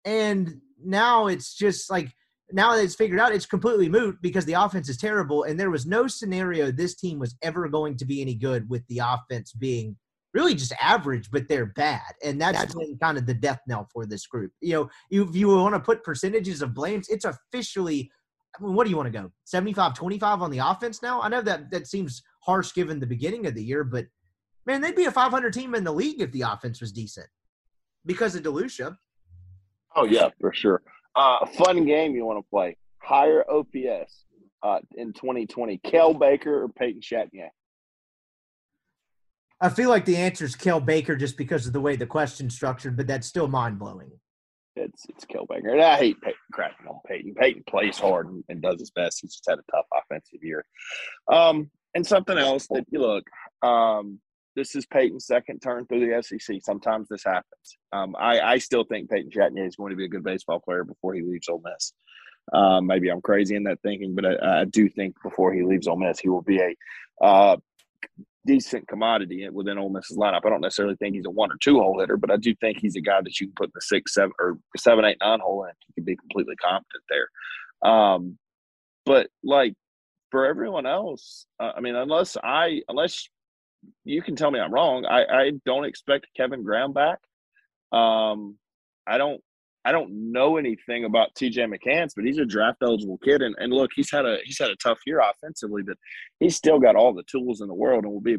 [0.05, 2.15] And now it's just like
[2.53, 5.43] now that it's figured out, it's completely moot because the offense is terrible.
[5.43, 8.87] And there was no scenario this team was ever going to be any good with
[8.87, 9.97] the offense being
[10.33, 12.13] really just average, but they're bad.
[12.23, 14.53] And that's, that's been kind of the death knell for this group.
[14.61, 18.09] You know, if you want to put percentages of blames, it's officially,
[18.57, 19.31] I mean, what do you want to go?
[19.43, 21.21] 75 25 on the offense now?
[21.21, 24.05] I know that that seems harsh given the beginning of the year, but
[24.65, 27.27] man, they'd be a 500 team in the league if the offense was decent
[28.05, 28.97] because of DeLucia.
[29.95, 30.81] Oh, yeah, for sure.
[31.15, 32.77] Uh, fun game you want to play.
[32.99, 34.25] Higher OPS
[34.63, 37.49] uh, in 2020, Cael Baker or Peyton Chatagnier?
[39.61, 42.55] I feel like the answer is Cael Baker just because of the way the question's
[42.55, 44.11] structured, but that's still mind blowing.
[44.75, 47.35] It's it's Cael Baker, and I hate Peyton, cracking on Peyton.
[47.35, 49.19] Peyton plays hard and, and, does his best.
[49.21, 50.65] He's just had a tough offensive year.
[51.31, 53.23] Um, and something else that you look,
[53.61, 54.19] um,
[54.55, 56.57] this is Peyton's second turn through the SEC.
[56.61, 57.77] Sometimes this happens.
[57.91, 60.83] Um, I, I still think Peyton Chatagnier is going to be a good baseball player
[60.83, 61.93] before he leaves Ole Miss.
[62.51, 65.87] Um, maybe I'm crazy in that thinking, but I, I, do think before he leaves
[65.87, 67.55] Ole Miss, he will be a uh,
[68.45, 70.41] decent commodity within Ole Miss's lineup.
[70.45, 72.79] I don't necessarily think he's a one or two hole hitter, but I do think
[72.79, 75.39] he's a guy that you can put in the six, seven, or seven, eight, nine
[75.39, 77.89] hole, and he can be completely competent there.
[77.89, 78.37] Um,
[79.05, 79.73] but like
[80.31, 83.27] for everyone else, uh, I mean, unless I unless
[84.03, 85.05] you can tell me I'm wrong.
[85.05, 87.19] I, I don't expect Kevin Graham back.
[87.91, 88.57] Um,
[89.07, 89.41] I don't
[89.85, 93.73] I don't know anything about TJ McCants, but he's a draft eligible kid, and, and
[93.73, 95.97] look, he's had a he's had a tough year offensively, but
[96.39, 98.37] he's still got all the tools in the world, and will be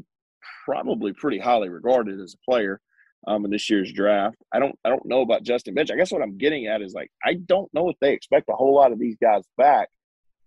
[0.64, 2.80] probably pretty highly regarded as a player
[3.26, 4.36] um, in this year's draft.
[4.52, 5.90] I don't I don't know about Justin Bench.
[5.90, 8.54] I guess what I'm getting at is like I don't know if they expect a
[8.56, 9.88] whole lot of these guys back.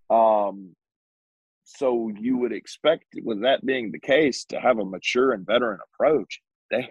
[0.09, 0.75] Um,
[1.69, 5.79] so you would expect, with that being the case, to have a mature and veteran
[5.93, 6.41] approach.
[6.69, 6.85] They,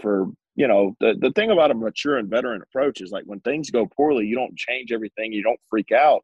[0.00, 3.40] for you know, the the thing about a mature and veteran approach is like when
[3.40, 6.22] things go poorly, you don't change everything, you don't freak out,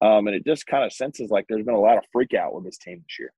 [0.00, 2.54] um, and it just kind of senses like there's been a lot of freak out
[2.54, 3.32] with this team this year.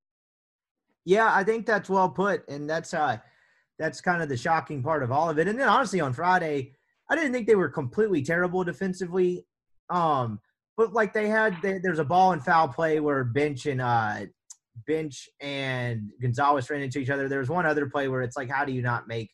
[1.07, 3.17] Yeah, I think that's well put, and that's uh,
[3.79, 5.49] that's kind of the shocking part of all of it.
[5.49, 6.75] And then honestly, on Friday,
[7.09, 9.47] I didn't think they were completely terrible defensively.
[9.89, 10.39] Um,
[10.77, 14.21] but like they had they, there's a ball and foul play where bench and uh
[14.87, 17.29] bench and gonzalez ran into each other.
[17.29, 19.31] There's one other play where it's like how do you not make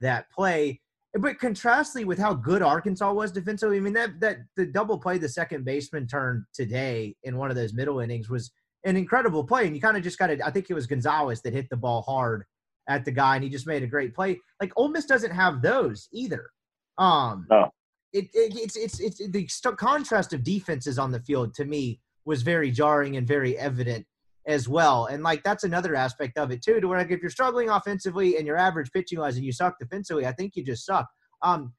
[0.00, 0.80] that play?
[1.14, 5.16] But contrastly with how good arkansas was defensively i mean that that the double play
[5.16, 8.52] the second baseman turned today in one of those middle innings was
[8.84, 9.66] an incredible play.
[9.66, 11.76] And you kind of just got to i think it was gonzalez that hit the
[11.76, 12.44] ball hard
[12.88, 14.38] at the guy and he just made a great play.
[14.60, 16.50] Like Ole Miss doesn't have those either.
[16.98, 17.70] Um oh
[18.16, 22.00] it, it, it's it's it's the st- contrast of defenses on the field to me
[22.24, 24.06] was very jarring and very evident
[24.46, 25.06] as well.
[25.06, 28.36] And like that's another aspect of it too, to where like if you're struggling offensively
[28.36, 31.08] and you're average pitching wise and you suck defensively, I think you just suck.
[31.42, 31.74] Um,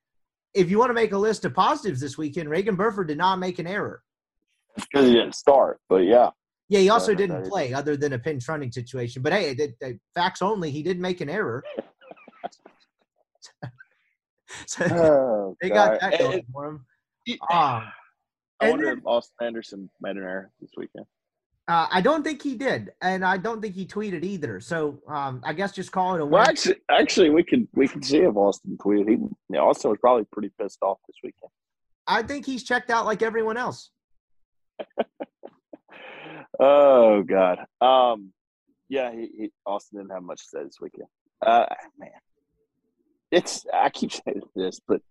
[0.53, 3.39] if you want to make a list of positives this weekend, Reagan Burford did not
[3.39, 4.01] make an error.
[4.75, 6.29] Because he didn't start, but yeah.
[6.69, 9.21] Yeah, he also didn't play other than a pinch running situation.
[9.21, 11.63] But hey, the, the facts only, he did make an error.
[14.65, 16.85] so oh, they got that going for him.
[17.51, 17.83] Um,
[18.59, 21.05] I wonder then, if Austin Anderson made an error this weekend.
[21.67, 24.61] Uh, I don't think he did, and I don't think he tweeted either.
[24.61, 26.31] So um, I guess just call it a win.
[26.31, 29.09] Well, actually, actually, we could we could see if Austin tweeted.
[29.09, 31.51] He you know, Austin was probably pretty pissed off this weekend.
[32.07, 33.89] I think he's checked out like everyone else.
[36.59, 37.59] oh God.
[37.81, 38.31] Um,
[38.87, 41.09] yeah, he, he, Austin didn't have much to say this weekend.
[41.45, 41.65] Uh,
[41.99, 42.11] man,
[43.31, 45.01] it's I keep saying this, but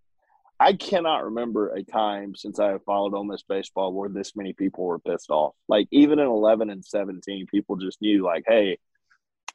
[0.59, 4.53] I cannot remember a time since I have followed Ole Miss baseball where this many
[4.53, 5.53] people were pissed off.
[5.67, 8.77] Like even in eleven and seventeen, people just knew like, hey,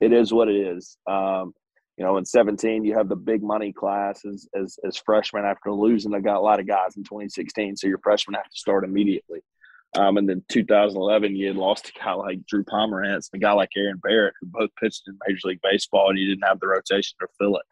[0.01, 0.97] it is what it is.
[1.09, 1.55] Um,
[1.97, 5.73] you know, in seventeen, you have the big money class as as, as freshmen after
[5.73, 6.15] losing.
[6.15, 9.41] I got a lot of guys in 2016, so your freshmen have to start immediately.
[9.95, 13.53] Um, and then 2011, you had lost a guy like Drew Pomeranz and a guy
[13.53, 16.69] like Aaron Barrett, who both pitched in Major League Baseball, and you didn't have the
[16.69, 17.67] rotation to fill it.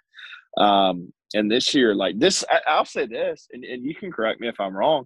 [0.57, 4.41] Um, and this year, like this, I, will say this, and, and you can correct
[4.41, 5.05] me if I'm wrong.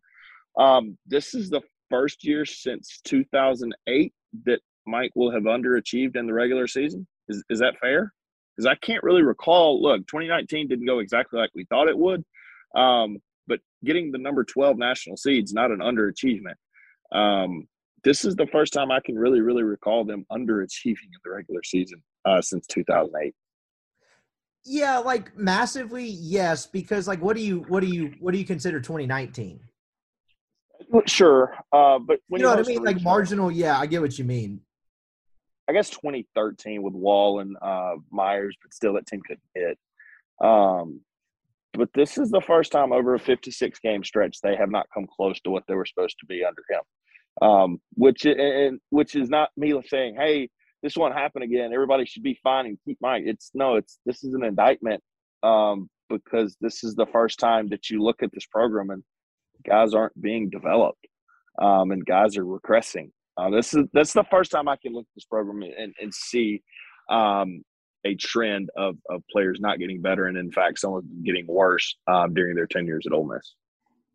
[0.58, 4.12] Um, this is the first year since 2008
[4.44, 7.06] that Mike will have underachieved in the regular season.
[7.28, 8.12] Is, is that fair?
[8.56, 9.82] Because I can't really recall.
[9.82, 12.24] Look, 2019 didn't go exactly like we thought it would,
[12.74, 16.54] um, but getting the number 12 national seeds not an underachievement.
[17.12, 17.66] Um,
[18.04, 21.62] this is the first time I can really, really recall them underachieving in the regular
[21.64, 23.34] season uh, since 2008.
[24.64, 26.66] Yeah, like massively, yes.
[26.66, 29.60] Because like, what do you, what do you, what do you consider 2019?
[31.06, 32.82] Sure, uh, but you know what I mean?
[32.82, 33.50] Like marginal.
[33.50, 34.60] Yeah, I get what you mean.
[35.68, 39.78] I guess 2013 with Wahl and uh, Myers, but still that team couldn't hit.
[40.42, 41.00] Um,
[41.72, 45.06] but this is the first time over a 56 game stretch they have not come
[45.06, 47.48] close to what they were supposed to be under him.
[47.48, 50.50] Um, which and which is not me saying, "Hey,
[50.84, 51.72] this won't happen again.
[51.72, 55.02] Everybody should be fine and keep Mike." It's no, it's this is an indictment
[55.42, 59.02] um, because this is the first time that you look at this program and
[59.66, 61.06] guys aren't being developed
[61.60, 63.10] um, and guys are regressing.
[63.36, 66.14] Uh, this is that's the first time I can look at this program and, and
[66.14, 66.62] see
[67.10, 67.62] um,
[68.04, 71.46] a trend of, of players not getting better and in fact some of them getting
[71.46, 73.54] worse um, during their tenures at Ole Miss.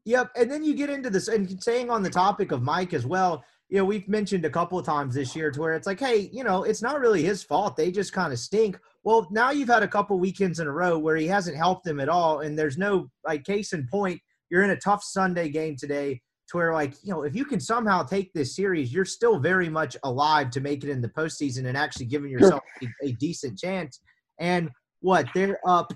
[0.06, 3.06] Yep, and then you get into this and saying on the topic of Mike as
[3.06, 3.44] well.
[3.70, 6.30] You know, we've mentioned a couple of times this year to where it's like, hey,
[6.34, 7.78] you know, it's not really his fault.
[7.78, 8.80] They just kind of stink.
[9.04, 12.00] Well, now you've had a couple weekends in a row where he hasn't helped them
[12.00, 14.20] at all, and there's no like case in point.
[14.50, 17.60] You're in a tough Sunday game today to where like you know if you can
[17.60, 21.68] somehow take this series you're still very much alive to make it in the postseason
[21.68, 24.02] and actually giving yourself a, a, decent chance
[24.40, 24.70] and
[25.02, 25.94] what they're up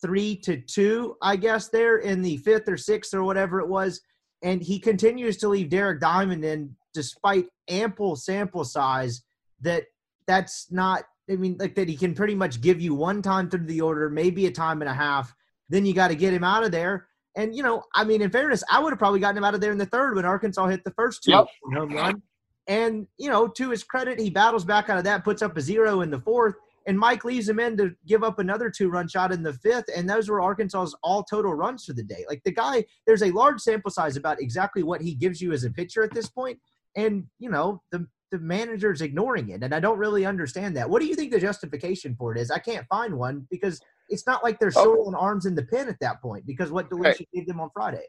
[0.00, 4.00] three to two i guess they're in the fifth or sixth or whatever it was
[4.42, 9.22] and he continues to leave derek diamond in despite ample sample size
[9.60, 9.84] that
[10.26, 13.66] that's not i mean like that he can pretty much give you one time through
[13.66, 15.34] the order maybe a time and a half
[15.68, 18.30] then you got to get him out of there and you know, I mean, in
[18.30, 20.66] fairness, I would have probably gotten him out of there in the third when Arkansas
[20.66, 21.46] hit the first two yep.
[21.74, 22.22] home run.
[22.68, 25.60] And you know, to his credit, he battles back out of that, puts up a
[25.60, 26.54] zero in the fourth,
[26.86, 30.08] and Mike leaves him in to give up another two-run shot in the fifth, and
[30.08, 32.24] those were Arkansas's all total runs for the day.
[32.28, 35.64] Like the guy, there's a large sample size about exactly what he gives you as
[35.64, 36.58] a pitcher at this point,
[36.96, 40.88] and you know, the the manager's ignoring it, and I don't really understand that.
[40.88, 42.50] What do you think the justification for it is?
[42.50, 45.06] I can't find one because it's not like they're oh.
[45.06, 47.70] and arms in the pen at that point because what DeLucia hey, gave them on
[47.72, 48.04] Friday.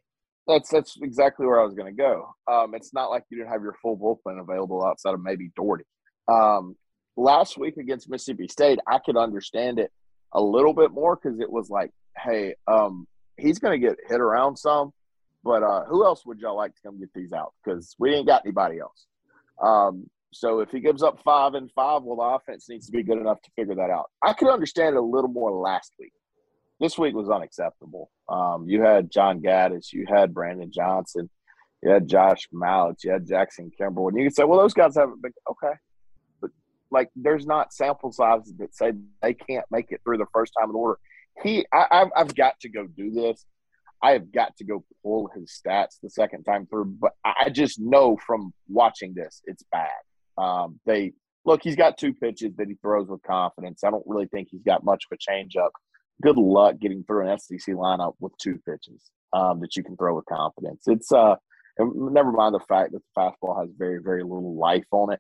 [0.47, 2.27] That's that's exactly where I was going to go.
[2.51, 5.85] Um, it's not like you didn't have your full bullpen available outside of maybe Dougherty.
[6.27, 6.75] Um,
[7.15, 9.91] last week against Mississippi State, I could understand it
[10.33, 13.07] a little bit more because it was like, hey, um,
[13.37, 14.91] he's going to get hit around some,
[15.43, 17.53] but uh, who else would y'all like to come get these out?
[17.63, 19.05] Because we ain't got anybody else.
[19.61, 23.03] Um, so if he gives up five and five, well, the offense needs to be
[23.03, 24.09] good enough to figure that out.
[24.23, 26.13] I could understand it a little more last week.
[26.79, 28.09] This week was unacceptable.
[28.27, 31.29] Um, you had John Gaddis, you had Brandon Johnson,
[31.81, 34.95] you had Josh Mallitz, you had Jackson Kimbrell, and you can say, well, those guys
[34.95, 35.75] haven't been okay,
[36.41, 36.49] but
[36.89, 40.69] like there's not sample sizes that say they can't make it through the first time
[40.69, 40.97] in order.
[41.41, 43.45] He, I, I've, I've got to go do this.
[44.03, 47.79] I have got to go pull his stats the second time through, but I just
[47.79, 49.89] know from watching this, it's bad.
[50.37, 51.13] Um, they
[51.45, 53.83] look, he's got two pitches that he throws with confidence.
[53.83, 55.69] I don't really think he's got much of a changeup.
[56.21, 60.15] Good luck getting through an SEC lineup with two pitches um, that you can throw
[60.15, 60.83] with confidence.
[60.87, 61.35] It's uh,
[61.79, 65.19] never mind the fact that the fastball has very very little life on it.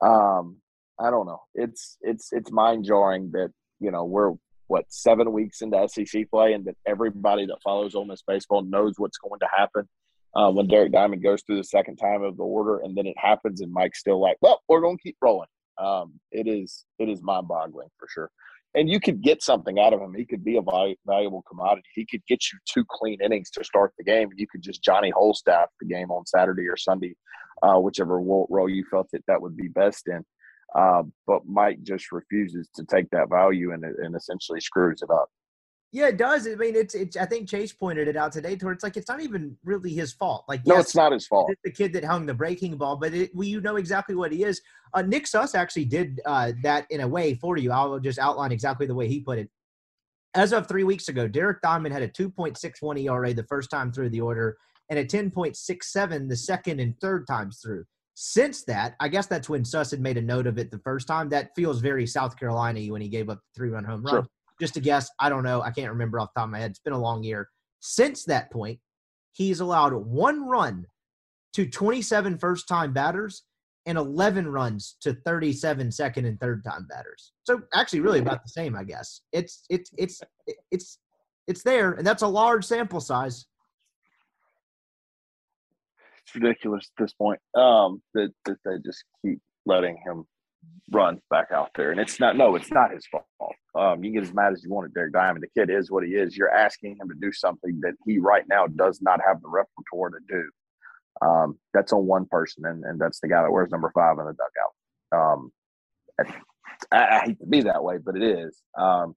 [0.00, 0.58] Um,
[0.98, 1.40] I don't know.
[1.54, 3.50] It's it's it's mind jarring that
[3.80, 4.34] you know we're
[4.72, 8.94] what seven weeks into SEC play and that everybody that follows Ole Miss baseball knows
[8.96, 9.86] what's going to happen
[10.34, 13.16] uh, when Derek Diamond goes through the second time of the order, and then it
[13.18, 17.10] happens, and Mike's still like, "Well, we're going to keep rolling." Um, it is it
[17.10, 18.30] is mind boggling for sure.
[18.74, 20.14] And you could get something out of him.
[20.14, 20.62] He could be a
[21.06, 21.88] valuable commodity.
[21.94, 24.30] He could get you two clean innings to start the game.
[24.34, 27.14] You could just Johnny Holstaff the game on Saturday or Sunday,
[27.62, 30.24] uh, whichever role you felt that that would be best in.
[30.74, 35.28] Uh, but Mike just refuses to take that value and, and essentially screws it up.
[35.94, 36.48] Yeah, it does.
[36.48, 37.18] I mean, it's, it's.
[37.18, 39.92] I think Chase pointed it out today, to where it's like it's not even really
[39.92, 40.46] his fault.
[40.48, 41.50] Like, no, yes, it's not his fault.
[41.50, 44.32] It's the kid that hung the breaking ball, but it, we, you know exactly what
[44.32, 44.62] he is.
[44.94, 47.72] Uh, Nick Suss actually did uh, that in a way for you.
[47.72, 49.50] I'll just outline exactly the way he put it.
[50.32, 54.08] As of three weeks ago, Derek Diamond had a 2.61 ERA the first time through
[54.08, 54.56] the order,
[54.88, 57.84] and a 10.67 the second and third times through.
[58.14, 61.06] Since that, I guess that's when Suss had made a note of it the first
[61.06, 61.28] time.
[61.30, 64.14] That feels very South Carolina when he gave up the three run home run.
[64.14, 64.26] Sure
[64.62, 65.10] just a guess.
[65.18, 65.60] I don't know.
[65.60, 66.70] I can't remember off the top of my head.
[66.70, 67.48] It's been a long year.
[67.80, 68.78] Since that point,
[69.32, 70.86] he's allowed one run
[71.54, 73.42] to 27 first time batters
[73.86, 77.32] and 11 runs to 37 second and third time batters.
[77.42, 79.22] So actually really about the same, I guess.
[79.32, 80.20] It's it's it's
[80.70, 80.98] it's
[81.48, 83.46] it's there and that's a large sample size.
[86.24, 87.40] It's ridiculous at this point.
[87.54, 90.24] Um that, that they just keep letting him
[90.90, 91.90] run back out there.
[91.90, 93.24] And it's not, no, it's not his fault.
[93.74, 95.44] Um, you can get as mad as you want at Derek Diamond.
[95.44, 96.36] The kid is what he is.
[96.36, 100.10] You're asking him to do something that he right now does not have the repertoire
[100.10, 100.50] to do.
[101.26, 104.24] Um, that's on one person, and, and that's the guy that wears number five in
[104.24, 105.30] the dugout.
[105.30, 105.52] Um,
[106.90, 108.60] I, I, hate to be that way, but it is.
[108.76, 109.14] Um,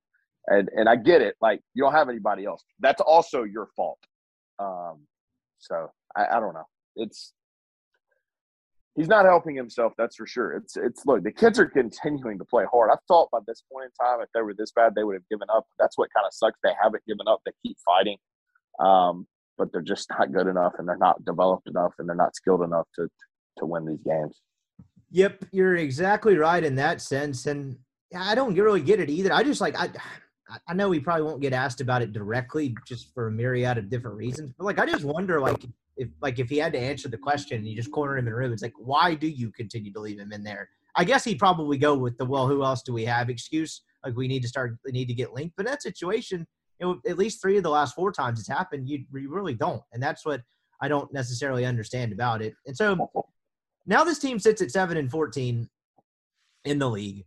[0.47, 1.35] and and I get it.
[1.41, 2.63] Like you don't have anybody else.
[2.79, 3.97] That's also your fault.
[4.59, 5.07] Um,
[5.57, 6.67] so I, I don't know.
[6.95, 7.33] It's
[8.95, 9.93] he's not helping himself.
[9.97, 10.53] That's for sure.
[10.53, 11.23] It's it's look.
[11.23, 12.89] The kids are continuing to play hard.
[12.91, 15.29] I thought by this point in time, if they were this bad, they would have
[15.29, 15.65] given up.
[15.79, 16.59] That's what kind of sucks.
[16.63, 17.41] They haven't given up.
[17.45, 18.17] They keep fighting.
[18.79, 19.27] Um,
[19.57, 22.61] but they're just not good enough, and they're not developed enough, and they're not skilled
[22.61, 23.07] enough to
[23.59, 24.41] to win these games.
[25.11, 27.77] Yep, you're exactly right in that sense, and
[28.15, 29.31] I don't really get it either.
[29.33, 29.89] I just like I.
[30.67, 33.89] I know we probably won't get asked about it directly, just for a myriad of
[33.89, 34.51] different reasons.
[34.57, 35.65] But like, I just wonder, like,
[35.97, 38.33] if like if he had to answer the question and you just corner him in
[38.33, 40.69] a room, it's like, why do you continue to leave him in there?
[40.95, 43.81] I guess he'd probably go with the well, who else do we have excuse?
[44.03, 45.55] Like we need to start, we need to get linked.
[45.55, 46.45] But that situation,
[46.79, 49.81] it, at least three of the last four times it's happened, you, you really don't,
[49.93, 50.41] and that's what
[50.81, 52.53] I don't necessarily understand about it.
[52.67, 53.09] And so
[53.85, 55.69] now this team sits at seven and fourteen
[56.65, 57.25] in the league.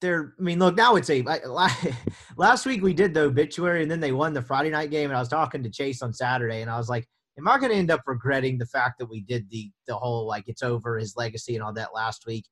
[0.00, 1.22] They're, I mean, look, now it's a.
[2.36, 5.10] Last week we did the obituary, and then they won the Friday night game.
[5.10, 7.06] And I was talking to Chase on Saturday, and I was like,
[7.38, 10.26] "Am I going to end up regretting the fact that we did the the whole
[10.26, 12.44] like it's over his legacy and all that last week?"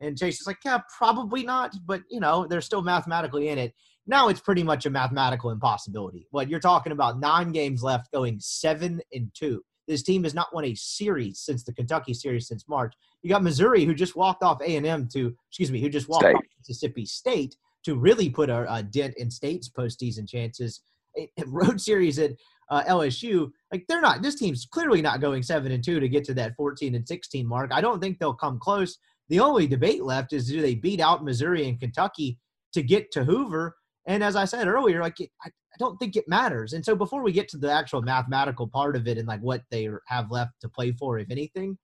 [0.00, 3.74] And Chase is like, "Yeah, probably not, but you know, they're still mathematically in it."
[4.06, 6.26] Now it's pretty much a mathematical impossibility.
[6.30, 9.62] What you're talking about, nine games left, going seven and two.
[9.86, 12.94] This team has not won a series since the Kentucky series since March.
[13.22, 16.08] You got Missouri, who just walked off A and M to, excuse me, who just
[16.08, 16.36] walked State.
[16.36, 20.80] off Mississippi State to really put a, a dent in State's postseason chances.
[21.18, 22.32] A, a road series at
[22.70, 24.22] uh, LSU, like they're not.
[24.22, 27.46] This team's clearly not going seven and two to get to that fourteen and sixteen
[27.46, 27.70] mark.
[27.72, 28.98] I don't think they'll come close.
[29.28, 32.38] The only debate left is do they beat out Missouri and Kentucky
[32.72, 33.76] to get to Hoover?
[34.06, 36.72] And as I said earlier, like I, don't think it matters.
[36.72, 39.62] And so before we get to the actual mathematical part of it and like what
[39.72, 41.78] they have left to play for, if anything,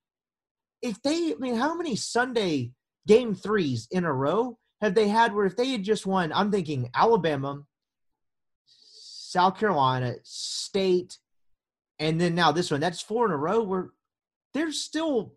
[0.81, 2.71] if they, I mean, how many Sunday
[3.09, 6.53] game threes in a row have they had where if they had just won, I'm
[6.53, 7.63] thinking Alabama,
[8.67, 11.19] South Carolina, State,
[11.99, 13.91] and then now this one, that's four in a row where
[14.55, 15.35] they're still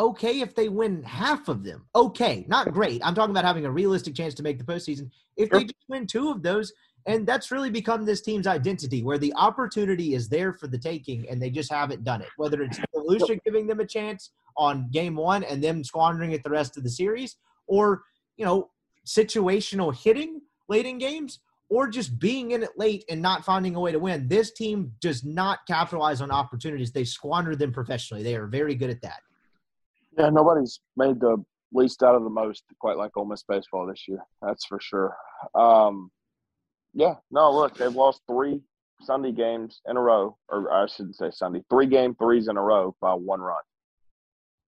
[0.00, 1.84] okay if they win half of them.
[1.94, 3.00] Okay, not great.
[3.04, 5.10] I'm talking about having a realistic chance to make the postseason.
[5.36, 6.72] If they just win two of those,
[7.06, 11.28] and that's really become this team's identity, where the opportunity is there for the taking,
[11.28, 12.28] and they just haven't done it.
[12.36, 16.50] Whether it's Lucia giving them a chance on game one and them squandering it the
[16.50, 17.36] rest of the series,
[17.66, 18.02] or
[18.36, 18.70] you know
[19.06, 23.80] situational hitting late in games, or just being in it late and not finding a
[23.80, 24.28] way to win.
[24.28, 28.22] This team does not capitalize on opportunities; they squander them professionally.
[28.22, 29.20] They are very good at that.
[30.18, 31.42] Yeah, nobody's made the
[31.72, 34.24] least out of the most quite like Ole Miss baseball this year.
[34.42, 35.16] That's for sure.
[35.54, 36.10] Um,
[36.94, 38.60] yeah, no, look, they've lost three
[39.02, 42.62] Sunday games in a row, or I shouldn't say Sunday, three game threes in a
[42.62, 43.62] row by one run.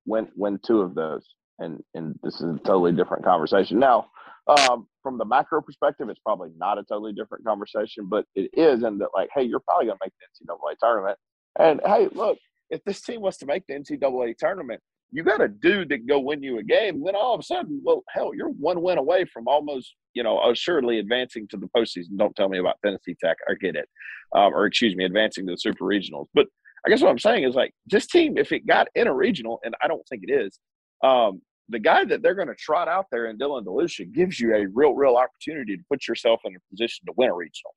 [0.06, 1.26] Win win two of those,
[1.58, 3.78] and and this is a totally different conversation.
[3.78, 4.06] Now,
[4.46, 8.82] um, from the macro perspective, it's probably not a totally different conversation, but it is
[8.82, 11.18] in that like, hey, you're probably gonna make the NCAA tournament,
[11.58, 12.38] and hey, look,
[12.70, 14.80] if this team was to make the NCAA tournament,
[15.12, 17.02] you got a dude that can go win you a game.
[17.04, 20.42] Then all of a sudden, well, hell, you're one win away from almost, you know,
[20.50, 22.16] assuredly advancing to the postseason.
[22.16, 23.36] Don't tell me about Tennessee Tech.
[23.48, 23.88] I get it.
[24.34, 26.26] Um, or excuse me, advancing to the super regionals.
[26.32, 26.46] But
[26.86, 29.60] I guess what I'm saying is like this team, if it got in a regional,
[29.64, 30.58] and I don't think it is,
[31.04, 34.54] um, the guy that they're going to trot out there in Dylan DeLucia gives you
[34.54, 37.74] a real, real opportunity to put yourself in a position to win a regional.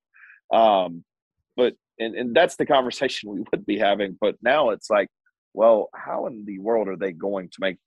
[0.54, 1.04] Um,
[1.58, 4.18] but and, and that's the conversation we would be having.
[4.22, 5.10] But now it's like
[5.56, 7.78] well, how in the world are they going to make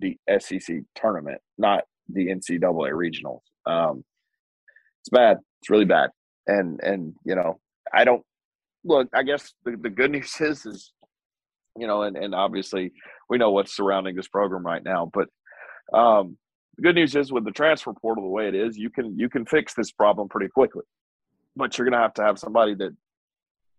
[0.00, 3.40] the SEC tournament, not the NCAA regionals?
[3.64, 4.04] Um,
[5.00, 5.38] it's bad.
[5.60, 6.10] It's really bad.
[6.46, 7.58] And and you know,
[7.92, 8.22] I don't
[8.84, 9.08] look.
[9.14, 10.92] I guess the, the good news is is
[11.78, 12.92] you know, and and obviously
[13.28, 15.28] we know what's surrounding this program right now, but
[15.96, 16.36] um,
[16.76, 19.28] the good news is with the transfer portal the way it is, you can you
[19.28, 20.84] can fix this problem pretty quickly.
[21.56, 22.94] But you're going to have to have somebody that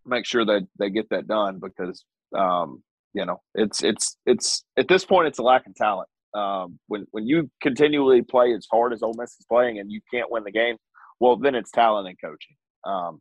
[0.06, 2.04] make sure that they get that done because
[2.36, 2.82] um,
[3.14, 6.10] you know, it's it's it's at this point it's a lack of talent.
[6.34, 10.02] Um, when when you continually play as hard as Ole Miss is playing and you
[10.14, 10.78] can't win the game,
[11.20, 12.56] well then it's talent and coaching.
[12.86, 13.20] Um,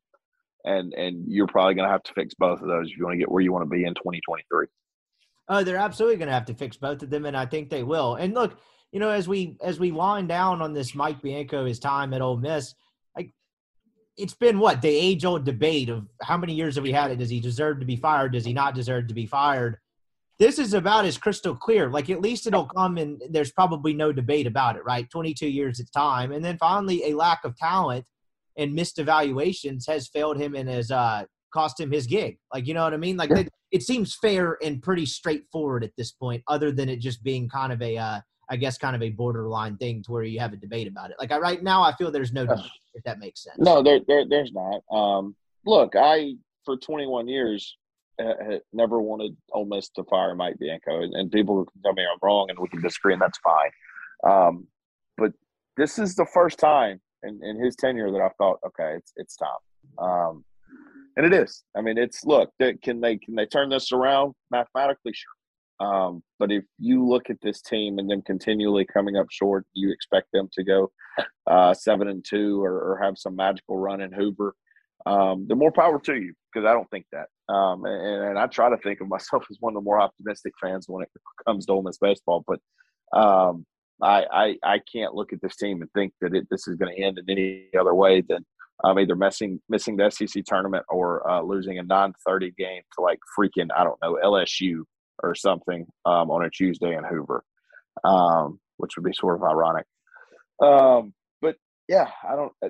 [0.65, 3.15] and and you're probably going to have to fix both of those if you want
[3.15, 4.67] to get where you want to be in 2023.
[5.49, 7.85] Oh, they're absolutely going to have to fix both of them, and I think they
[7.85, 8.17] will.
[8.17, 8.59] And look,
[8.91, 12.21] you know, as we as we wind down on this Mike Bianco his time at
[12.21, 12.75] Ole Miss,
[14.17, 17.19] it's been what the age old debate of how many years have we had it?
[17.19, 18.33] Does he deserve to be fired?
[18.33, 19.79] Does he not deserve to be fired?
[20.39, 21.89] this is about as crystal clear.
[21.89, 25.09] Like at least it'll come and there's probably no debate about it, right?
[25.11, 26.33] 22 years of time.
[26.33, 28.05] And then finally, a lack of talent
[28.59, 32.39] and missed evaluations has failed him and has uh, cost him his gig.
[32.53, 33.17] Like, you know what I mean?
[33.17, 33.45] Like, yeah.
[33.71, 37.73] it seems fair and pretty straightforward at this point, other than it just being kind
[37.73, 40.57] of a, uh, I guess, kind of a borderline thing to where you have a
[40.57, 41.17] debate about it.
[41.19, 43.59] Like I, right now, I feel there's no debate, if that makes sense.
[43.59, 44.83] No, there, there there's not.
[44.91, 45.35] Um,
[45.65, 46.35] look, I
[46.65, 47.77] for 21 years
[48.23, 52.03] uh, never wanted Ole Miss to fire Mike Bianco, and, and, people can tell me
[52.03, 53.71] I'm wrong, and we can disagree, and that's fine.
[54.25, 54.67] Um,
[55.19, 55.33] but
[55.77, 59.37] this is the first time in, in his tenure that I thought, okay, it's it's
[59.37, 59.51] time.
[59.99, 60.45] Um,
[61.17, 61.65] and it is.
[61.77, 62.51] I mean, it's look.
[62.83, 65.13] Can they can they turn this around mathematically?
[65.13, 65.33] Sure.
[65.79, 69.93] Um, but if you look at this team and them continually coming up short, you
[69.93, 70.91] expect them to go
[71.47, 74.55] uh, seven and two or, or, have some magical run in Hoover.
[75.05, 77.29] Um, the more power to you, because I don't think that.
[77.53, 80.55] Um, and, and, I try to think of myself as one of the more optimistic
[80.61, 81.11] fans when it
[81.47, 82.43] comes to Ole Miss baseball.
[82.47, 82.61] But
[83.17, 83.67] um,
[84.03, 86.95] I, I, I can't look at this team and think that it, this is going
[86.95, 88.45] to end in any other way than
[88.85, 93.19] um, either missing missing the SEC tournament or uh, losing a 9:30 game to like
[93.39, 94.83] freaking I don't know LSU
[95.23, 97.45] or something um, on a Tuesday in Hoover,
[98.05, 99.87] um, which would be sort of ironic.
[100.63, 101.57] Um, but
[101.89, 102.53] yeah, I don't.
[102.65, 102.69] Uh,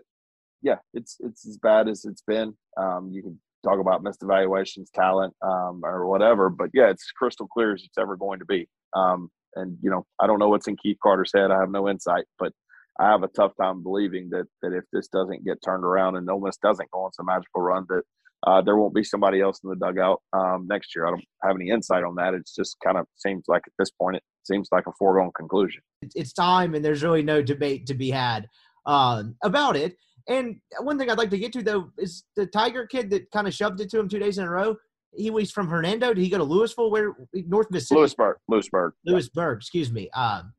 [0.62, 2.54] yeah, it's it's as bad as it's been.
[2.76, 7.46] Um, you can talk about missed evaluations, talent, um, or whatever, but yeah, it's crystal
[7.46, 8.68] clear as it's ever going to be.
[8.94, 11.50] and you know, I don't know what's in Keith Carter's head.
[11.50, 12.52] I have no insight, but
[12.98, 16.28] I have a tough time believing that that if this doesn't get turned around and
[16.30, 18.02] Ole Miss doesn't go on some magical run, that
[18.46, 21.06] uh, there won't be somebody else in the dugout um, next year.
[21.06, 22.34] I don't have any insight on that.
[22.34, 25.82] It's just kind of seems like at this point it seems like a foregone conclusion.
[26.02, 28.48] It's time, and there's really no debate to be had
[28.86, 29.96] uh, about it.
[30.28, 33.46] And one thing I'd like to get to though is the Tygart kid that kind
[33.46, 34.76] of shoved it to him two days in a row.
[35.14, 36.12] He was from Hernando.
[36.12, 36.90] Did he go to Louisville?
[36.90, 37.98] Where North Mississippi?
[37.98, 38.36] Lewisburg.
[38.48, 38.92] Lewisburg.
[39.06, 39.58] Lewisburg.
[39.58, 40.10] Excuse me.
[40.10, 40.52] Um,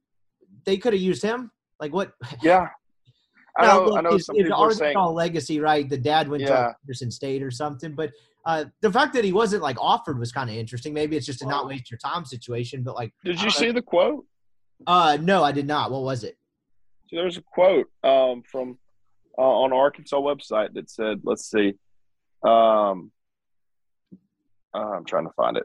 [0.65, 1.51] they could have used him.
[1.79, 2.13] Like what?
[2.41, 2.69] Yeah.
[3.57, 5.87] I know, look, I know some people saying legacy, right?
[5.89, 6.49] The dad went yeah.
[6.49, 8.11] to Anderson State or something, but
[8.45, 10.93] uh, the fact that he wasn't like offered was kind of interesting.
[10.93, 13.73] Maybe it's just a not waste your time situation, but like, did you see know.
[13.73, 14.25] the quote?
[14.85, 15.91] Uh, no, I did not.
[15.91, 16.37] What was it?
[17.09, 18.77] So there's a quote um, from
[19.37, 21.73] uh, on Arkansas website that said, "Let's see."
[22.43, 23.11] Um,
[24.73, 25.63] uh, I'm trying to find it.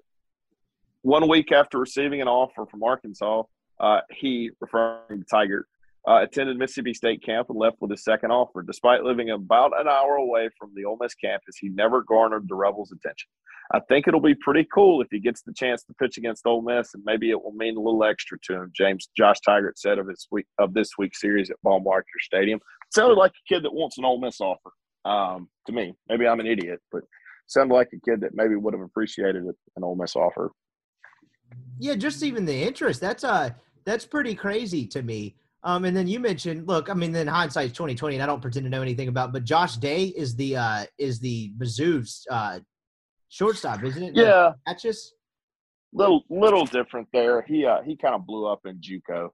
[1.02, 3.42] One week after receiving an offer from Arkansas,
[3.80, 5.64] uh, he, referring to Tygart,
[6.08, 8.62] uh, attended Mississippi State camp and left with his second offer.
[8.62, 12.54] Despite living about an hour away from the Ole Miss campus, he never garnered the
[12.54, 13.28] Rebels' attention.
[13.72, 16.62] I think it'll be pretty cool if he gets the chance to pitch against Ole
[16.62, 18.72] Miss, and maybe it will mean a little extra to him.
[18.74, 22.60] James Josh Tygart said of his week of this week's series at Baum-Walker Stadium.
[22.90, 24.72] sounded like a kid that wants an Ole Miss offer.
[25.04, 27.02] Um, to me, maybe I'm an idiot, but
[27.46, 30.50] sounded like a kid that maybe would have appreciated an Ole Miss offer.
[31.78, 33.00] Yeah, just even the interest.
[33.00, 33.50] That's uh
[33.84, 35.34] that's pretty crazy to me.
[35.64, 38.42] Um, and then you mentioned, look, I mean, then hindsight's twenty twenty, and I don't
[38.42, 42.58] pretend to know anything about, but Josh Day is the uh, is the Mizzou's uh,
[43.28, 44.16] shortstop, isn't it?
[44.16, 45.14] Yeah, Patches.
[45.92, 47.42] Little little different there.
[47.42, 49.28] He uh, he kind of blew up in JUCO,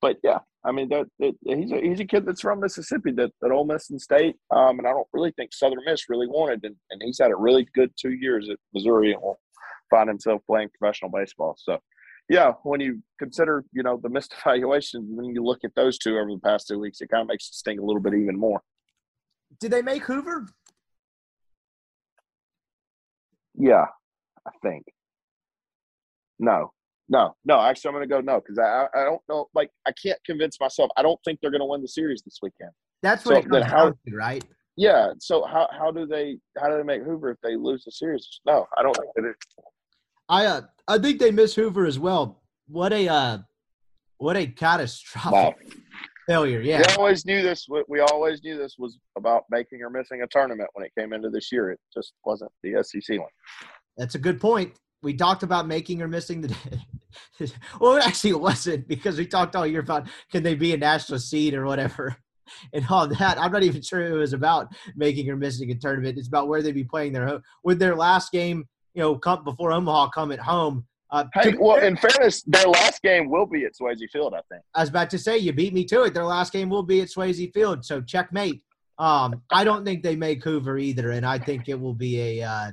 [0.00, 3.32] but yeah, I mean, that, that, he's a he's a kid that's from Mississippi, that
[3.40, 6.64] that Ole Miss and State, um, and I don't really think Southern Miss really wanted,
[6.64, 9.40] and, and he's had a really good two years at Missouri, and will
[9.90, 11.56] find himself playing professional baseball.
[11.58, 11.78] So
[12.28, 16.18] yeah, when you consider, you know, the missed evaluations, when you look at those two
[16.18, 18.38] over the past two weeks, it kind of makes it sting a little bit even
[18.38, 18.62] more.
[19.60, 20.46] Did they make Hoover?
[23.54, 23.84] Yeah,
[24.46, 24.84] I think.
[26.38, 26.72] No,
[27.08, 27.60] no, no.
[27.60, 29.48] Actually, I'm going to go no because I, I don't know.
[29.54, 30.90] Like, I can't convince myself.
[30.96, 32.70] I don't think they're going to win the series this weekend.
[33.02, 34.44] That's what so it comes how, down to, right?
[34.76, 35.08] Yeah.
[35.18, 38.40] So how how do they how do they make Hoover if they lose the series?
[38.46, 39.34] No, I don't think they do.
[40.28, 42.42] I uh, I think they miss Hoover as well.
[42.68, 43.38] What a uh,
[44.18, 45.54] what a catastrophic wow.
[46.26, 46.60] failure!
[46.60, 47.66] Yeah, we always knew this.
[47.88, 51.30] We always knew this was about making or missing a tournament when it came into
[51.30, 51.70] this year.
[51.70, 53.28] It just wasn't the SEC one.
[53.96, 54.72] That's a good point.
[55.02, 56.56] We talked about making or missing the.
[57.80, 60.76] well, it actually, it wasn't because we talked all year about can they be a
[60.76, 62.16] national seed or whatever
[62.72, 63.38] and all that.
[63.40, 66.18] I'm not even sure it was about making or missing a tournament.
[66.18, 67.42] It's about where they'd be playing their home.
[67.64, 70.86] With their last game you know, come before Omaha come at home.
[71.10, 74.62] Uh, hey, well, in fairness, their last game will be at Swayze Field, I think.
[74.74, 76.14] I was about to say, you beat me to it.
[76.14, 78.62] Their last game will be at Swayze Field, so checkmate.
[78.98, 82.48] Um, I don't think they make Hoover either, and I think it will be a
[82.48, 82.72] uh,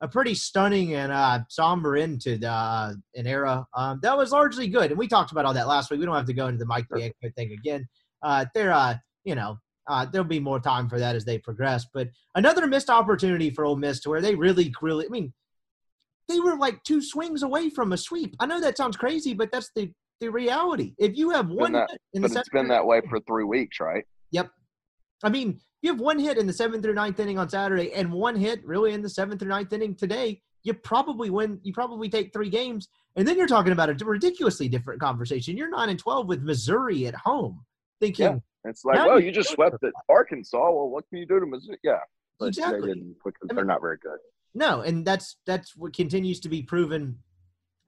[0.00, 4.30] a pretty stunning and uh, somber end to the, uh, an era um, that was
[4.30, 4.90] largely good.
[4.90, 6.00] And we talked about all that last week.
[6.00, 7.88] We don't have to go into the Mike Bianco thing again.
[8.22, 11.86] Uh, they're, uh, you know, uh, there'll be more time for that as they progress.
[11.92, 15.32] But another missed opportunity for Ole Miss to where they really, really, I mean,
[16.28, 18.34] they were like two swings away from a sweep.
[18.40, 20.94] I know that sounds crazy, but that's the the reality.
[20.98, 24.04] If you have one, that, but it's been that way for three weeks, right?
[24.30, 24.50] Yep.
[25.22, 28.10] I mean, you have one hit in the seventh or ninth inning on Saturday, and
[28.12, 30.40] one hit really in the seventh or ninth inning today.
[30.62, 31.60] you probably win.
[31.62, 35.56] You probably take three games, and then you're talking about a ridiculously different conversation.
[35.56, 37.64] You're nine and twelve with Missouri at home,
[38.00, 38.24] thinking.
[38.24, 38.38] Yeah.
[38.70, 40.58] It's like, well, you just swept at Arkansas.
[40.58, 41.78] Well, what can you do to Missouri?
[41.84, 42.00] Yeah,
[42.40, 42.80] but exactly.
[42.80, 44.18] they didn't because I mean, they're not very good.
[44.56, 47.18] No, and that's that's what continues to be proven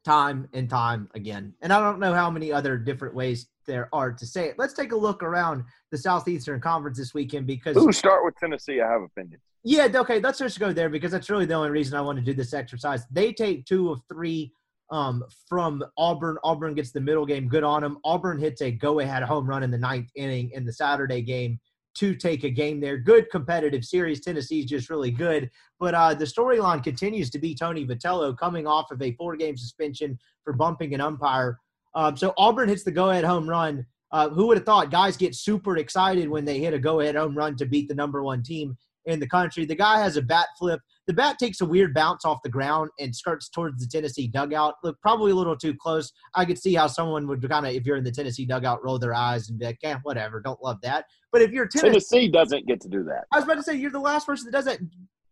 [0.04, 1.54] time and time again.
[1.62, 4.58] And I don't know how many other different ways there are to say it.
[4.58, 7.74] Let's take a look around the Southeastern Conference this weekend because.
[7.78, 8.82] Ooh, start with Tennessee.
[8.82, 9.42] I have opinions.
[9.64, 10.20] Yeah, okay.
[10.20, 12.52] Let's just go there because that's really the only reason I want to do this
[12.52, 13.06] exercise.
[13.10, 14.52] They take two of three
[14.90, 16.36] um, from Auburn.
[16.44, 17.48] Auburn gets the middle game.
[17.48, 17.96] Good on them.
[18.04, 21.58] Auburn hits a go-ahead home run in the ninth inning in the Saturday game
[21.98, 22.96] to take a game there.
[22.96, 24.20] Good competitive series.
[24.20, 25.50] Tennessee's just really good.
[25.80, 30.18] But uh, the storyline continues to be Tony Vitello coming off of a four-game suspension
[30.44, 31.58] for bumping an umpire.
[31.94, 33.84] Um, so Auburn hits the go-ahead home run.
[34.10, 37.36] Uh, who would have thought guys get super excited when they hit a go-ahead home
[37.36, 38.74] run to beat the number one team
[39.08, 39.64] in the country?
[39.64, 42.90] The guy has a bat flip the bat takes a weird bounce off the ground
[43.00, 44.74] and skirts towards the Tennessee dugout.
[44.84, 46.12] Look, probably a little too close.
[46.34, 48.98] I could see how someone would kind of, if you're in the Tennessee dugout, roll
[48.98, 52.28] their eyes and be like, "Yeah, whatever, don't love that." But if you're Tennessee, Tennessee
[52.28, 53.24] doesn't get to do that.
[53.32, 54.80] I was about to say you're the last person that does that.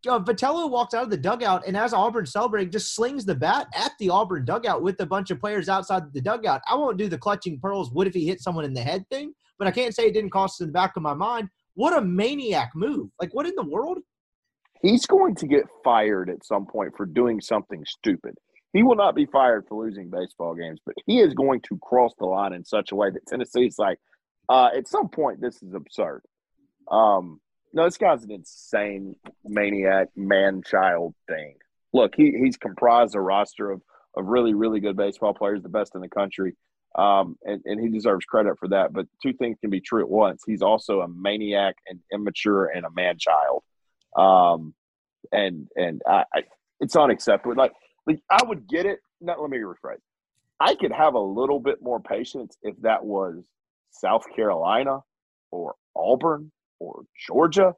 [0.09, 3.67] Uh, Vitello walks out of the dugout and as Auburn celebrating, just slings the bat
[3.75, 6.63] at the Auburn dugout with a bunch of players outside the dugout.
[6.71, 7.91] I won't do the clutching pearls.
[7.91, 9.35] What if he hit someone in the head thing?
[9.59, 11.49] But I can't say it didn't cost in the back of my mind.
[11.77, 13.11] What a maniac move!
[13.21, 13.99] Like what in the world?
[14.83, 18.35] He's going to get fired at some point for doing something stupid.
[18.73, 22.13] He will not be fired for losing baseball games, but he is going to cross
[22.19, 23.99] the line in such a way that Tennessee's like,
[24.49, 26.23] uh, at some point, this is absurd.
[26.91, 27.41] Um,
[27.73, 31.57] no, this guy's an insane maniac, man child thing.
[31.93, 33.83] Look, he, he's comprised a roster of,
[34.17, 36.55] of really, really good baseball players, the best in the country.
[36.97, 38.93] Um, and, and he deserves credit for that.
[38.93, 40.43] But two things can be true at once.
[40.47, 43.63] He's also a maniac and immature and a man child.
[44.17, 44.75] Um,
[45.33, 46.43] and and I, I,
[46.81, 47.55] it's unacceptable.
[47.55, 47.73] Like
[48.07, 49.01] like I would get it.
[49.21, 49.99] Not let me rephrase.
[50.61, 53.45] I could have a little bit more patience if that was
[53.91, 55.01] South Carolina
[55.51, 57.75] or Auburn or Georgia.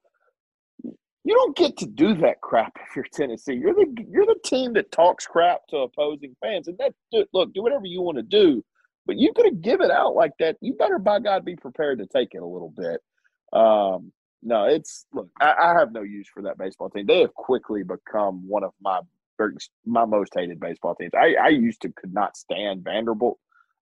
[0.82, 3.54] You don't get to do that crap if you're Tennessee.
[3.54, 6.94] You're the you're the team that talks crap to opposing fans, and that
[7.32, 8.64] look do whatever you want to do,
[9.08, 10.58] but you're going to give it out like that.
[10.60, 13.00] You better by God be prepared to take it a little bit.
[13.52, 15.28] Um, no, it's look.
[15.40, 17.06] I, I, have no use for that baseball team.
[17.06, 19.00] They have quickly become one of my
[19.86, 21.12] my most hated baseball teams.
[21.14, 23.38] I, I used to could not stand Vanderbilt,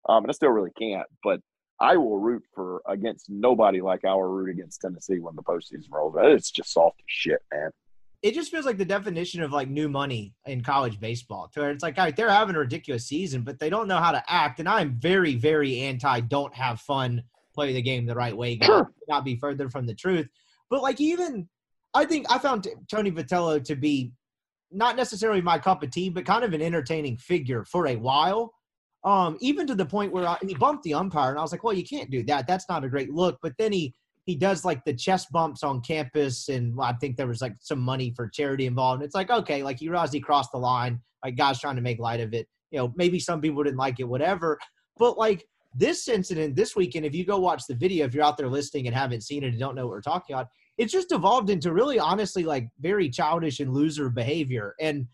[0.09, 1.07] um, and I still really can't.
[1.23, 1.41] But
[1.81, 5.91] I will root for against nobody like I will root against Tennessee when the postseason
[5.91, 6.15] rolls.
[6.19, 7.71] It's just soft as shit, man.
[8.23, 11.49] It just feels like the definition of like new money in college baseball.
[11.53, 13.99] To where it's like, all right, they're having a ridiculous season, but they don't know
[13.99, 14.59] how to act.
[14.59, 16.21] And I'm very, very anti.
[16.21, 17.23] Don't have fun,
[17.55, 18.59] play the game the right way.
[18.63, 18.91] Sure.
[19.09, 20.29] Not be further from the truth.
[20.71, 21.49] But like even
[21.97, 24.13] I think I found Tony Vitello to be
[24.71, 28.53] not necessarily my cup of tea, but kind of an entertaining figure for a while.
[29.03, 31.65] Um, even to the point where I, he bumped the umpire, and I was like,
[31.65, 32.47] "Well, you can't do that.
[32.47, 33.95] That's not a great look." But then he
[34.27, 37.79] he does like the chest bumps on campus, and I think there was like some
[37.79, 39.01] money for charity involved.
[39.01, 41.01] And It's like okay, like you realize he crossed the line.
[41.25, 42.47] Like guys trying to make light of it.
[42.71, 44.59] You know, maybe some people didn't like it, whatever.
[44.99, 48.37] But like this incident this weekend, if you go watch the video, if you're out
[48.37, 51.13] there listening and haven't seen it and don't know what we're talking about, it's just
[51.13, 54.75] evolved into really honestly like very childish and loser behavior.
[54.81, 55.07] And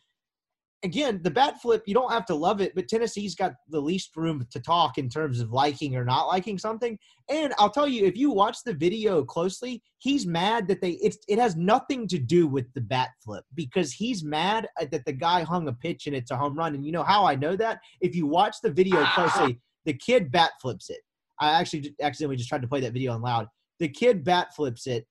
[0.85, 4.17] again, the bat flip, you don't have to love it, but Tennessee's got the least
[4.17, 6.99] room to talk in terms of liking or not liking something.
[7.29, 11.19] And I'll tell you, if you watch the video closely, he's mad that they it's
[11.29, 15.43] it has nothing to do with the bat flip because he's mad that the guy
[15.43, 16.75] hung a pitch and it's a home run.
[16.75, 17.81] And you know how I know that?
[18.01, 19.13] If you watch the video ah.
[19.15, 21.01] closely, the kid bat flips it.
[21.41, 23.49] I actually accidentally just tried to play that video on loud.
[23.79, 25.07] The kid bat flips it,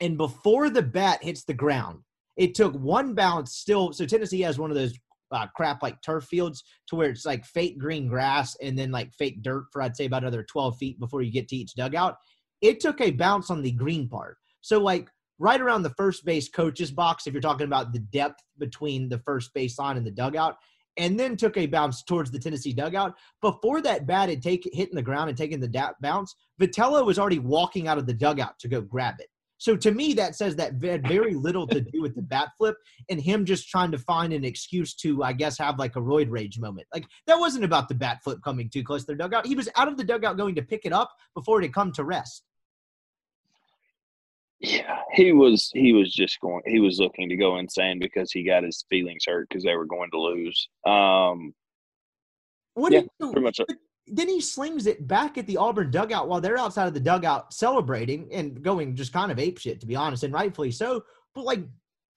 [0.00, 2.00] and before the bat hits the ground,
[2.40, 3.54] it took one bounce.
[3.54, 4.98] Still, so Tennessee has one of those
[5.30, 9.12] uh, crap like turf fields to where it's like fake green grass and then like
[9.12, 12.16] fake dirt for I'd say about another 12 feet before you get to each dugout.
[12.62, 14.38] It took a bounce on the green part.
[14.62, 18.42] So like right around the first base coach's box, if you're talking about the depth
[18.58, 20.56] between the first base line and the dugout,
[20.96, 23.14] and then took a bounce towards the Tennessee dugout.
[23.42, 27.18] Before that bat had take, hitting the ground and taking the da- bounce, Vitello was
[27.18, 29.28] already walking out of the dugout to go grab it.
[29.60, 32.76] So to me, that says that had very little to do with the bat flip
[33.10, 36.30] and him just trying to find an excuse to, I guess, have like a roid
[36.30, 36.86] rage moment.
[36.94, 39.46] Like that wasn't about the bat flip coming too close to the dugout.
[39.46, 41.92] He was out of the dugout going to pick it up before it had come
[41.92, 42.42] to rest.
[44.60, 48.42] Yeah, he was he was just going he was looking to go insane because he
[48.42, 50.68] got his feelings hurt because they were going to lose.
[50.86, 51.52] Um
[52.72, 53.60] what yeah, pretty much.
[54.06, 57.52] Then he slings it back at the Auburn dugout while they're outside of the dugout
[57.52, 61.04] celebrating and going just kind of ape shit, to be honest, and rightfully so.
[61.34, 61.60] But like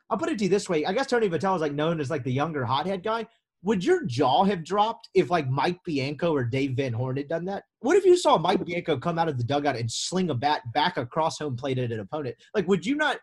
[0.10, 0.86] I'll put it to you this way.
[0.86, 3.26] I guess Tony Vitello is like known as like the younger hothead guy.
[3.64, 7.46] Would your jaw have dropped if like Mike Bianco or Dave Van Horn had done
[7.46, 7.64] that?
[7.80, 10.62] What if you saw Mike Bianco come out of the dugout and sling a bat
[10.74, 12.36] back across home plate at an opponent?
[12.54, 13.18] Like, would you not?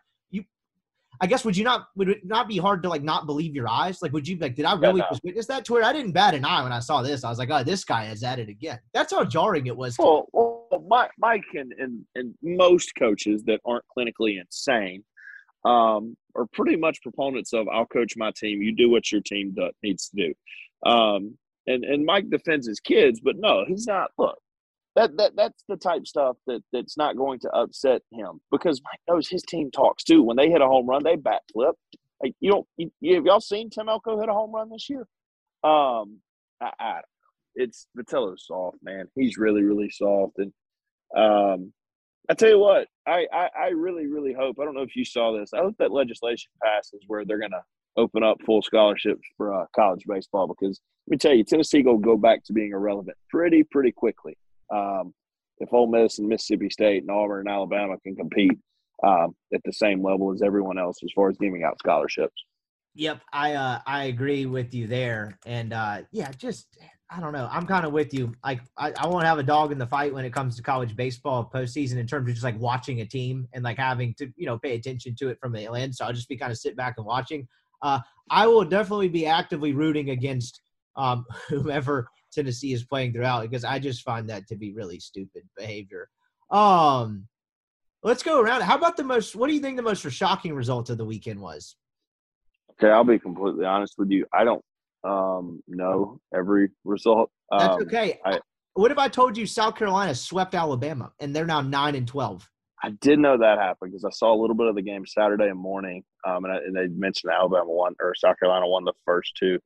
[1.23, 1.87] I guess, would you not?
[1.95, 4.01] Would it not be hard to like not believe your eyes?
[4.01, 4.55] Like, would you like?
[4.55, 5.09] Did I really Yeah, no.
[5.11, 5.65] just witness that?
[5.65, 7.23] To where I didn't bat an eye when I saw this.
[7.23, 8.79] I was like, oh, this guy is at it again.
[8.93, 9.95] That's how jarring it was.
[9.99, 15.03] Well, well Mike, Mike and, and, and most coaches that aren't clinically insane
[15.63, 18.61] um, are pretty much proponents of I'll coach my team.
[18.61, 20.89] You do what your team do, needs to do.
[20.89, 24.09] Um, and and Mike defends his kids, but no, he's not.
[24.17, 24.39] Look,
[24.95, 28.99] that that that's the type stuff that that's not going to upset him because Mike
[29.07, 30.23] knows his team talks too.
[30.23, 31.73] When they hit a home run, they backflip.
[32.21, 35.07] Like you don't, you, have y'all seen Tim Elko hit a home run this year?
[35.63, 36.19] Um,
[36.61, 37.01] I, I
[37.55, 39.07] it's Vitello's soft, man.
[39.15, 40.37] He's really, really soft.
[40.37, 40.53] And
[41.15, 41.73] um,
[42.29, 44.57] I tell you what, I, I, I really, really hope.
[44.59, 45.53] I don't know if you saw this.
[45.53, 47.63] I hope that legislation passes where they're to
[47.97, 51.97] open up full scholarships for uh, college baseball because let me tell you, Tennessee will
[51.97, 54.37] go back to being irrelevant pretty, pretty quickly.
[54.71, 55.13] Um,
[55.59, 58.57] if Ole Miss and Mississippi State and Auburn and Alabama can compete
[59.03, 62.43] um, at the same level as everyone else as far as giving out scholarships.
[62.95, 65.37] Yep, I uh I agree with you there.
[65.45, 66.77] And uh yeah, just
[67.09, 67.47] I don't know.
[67.49, 68.33] I'm kind of with you.
[68.43, 70.95] Like I, I won't have a dog in the fight when it comes to college
[70.95, 74.45] baseball postseason in terms of just like watching a team and like having to, you
[74.45, 75.95] know, pay attention to it from the end.
[75.95, 77.47] So I'll just be kind of sit back and watching.
[77.81, 77.99] Uh
[78.29, 80.61] I will definitely be actively rooting against
[80.97, 85.43] um whomever Tennessee is playing throughout because I just find that to be really stupid
[85.57, 86.09] behavior.
[86.49, 87.27] Um
[88.03, 88.61] let's go around.
[88.61, 91.39] How about the most what do you think the most shocking result of the weekend
[91.39, 91.75] was?
[92.71, 94.25] Okay, I'll be completely honest with you.
[94.33, 94.63] I don't
[95.03, 97.29] um, know every result.
[97.51, 98.19] That's Um, okay.
[98.25, 98.39] I-
[98.73, 102.49] what if I told you South Carolina swept Alabama and they're now nine and twelve?
[102.81, 105.51] I did know that happened because I saw a little bit of the game Saturday
[105.51, 109.33] morning, um, and, I, and they mentioned Alabama won or South Carolina won the first
[109.37, 109.59] two.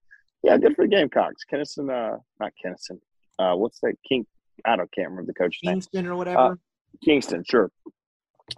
[0.46, 1.44] Yeah, good for the Gamecocks.
[1.52, 3.00] Kennison, uh, not Kennison.
[3.40, 3.96] Uh, what's that?
[4.08, 4.28] King.
[4.64, 5.74] I don't can't remember the coach's name.
[5.74, 6.60] Kingston or whatever.
[7.04, 7.72] Kingston, sure.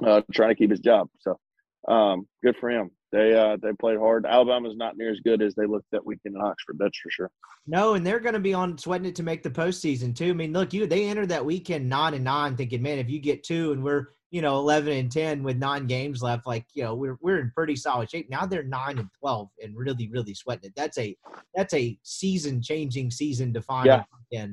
[0.05, 1.07] Uh, trying to keep his job.
[1.19, 1.39] So,
[1.87, 2.91] um, good for him.
[3.13, 4.25] They uh, they played hard.
[4.25, 6.75] Alabama's not near as good as they looked that weekend in Oxford.
[6.77, 7.31] That's for sure.
[7.65, 10.31] no, and they're going to be on sweating it to make the postseason too.
[10.31, 13.19] I mean, look, you they entered that weekend nine and nine, thinking, man, if you
[13.19, 16.83] get two and we're you know eleven and ten with nine games left, like you
[16.83, 18.29] know we're we're in pretty solid shape.
[18.29, 20.73] Now they're nine and twelve and really really sweating it.
[20.75, 21.15] That's a
[21.55, 24.47] that's a season changing, season defining Yeah.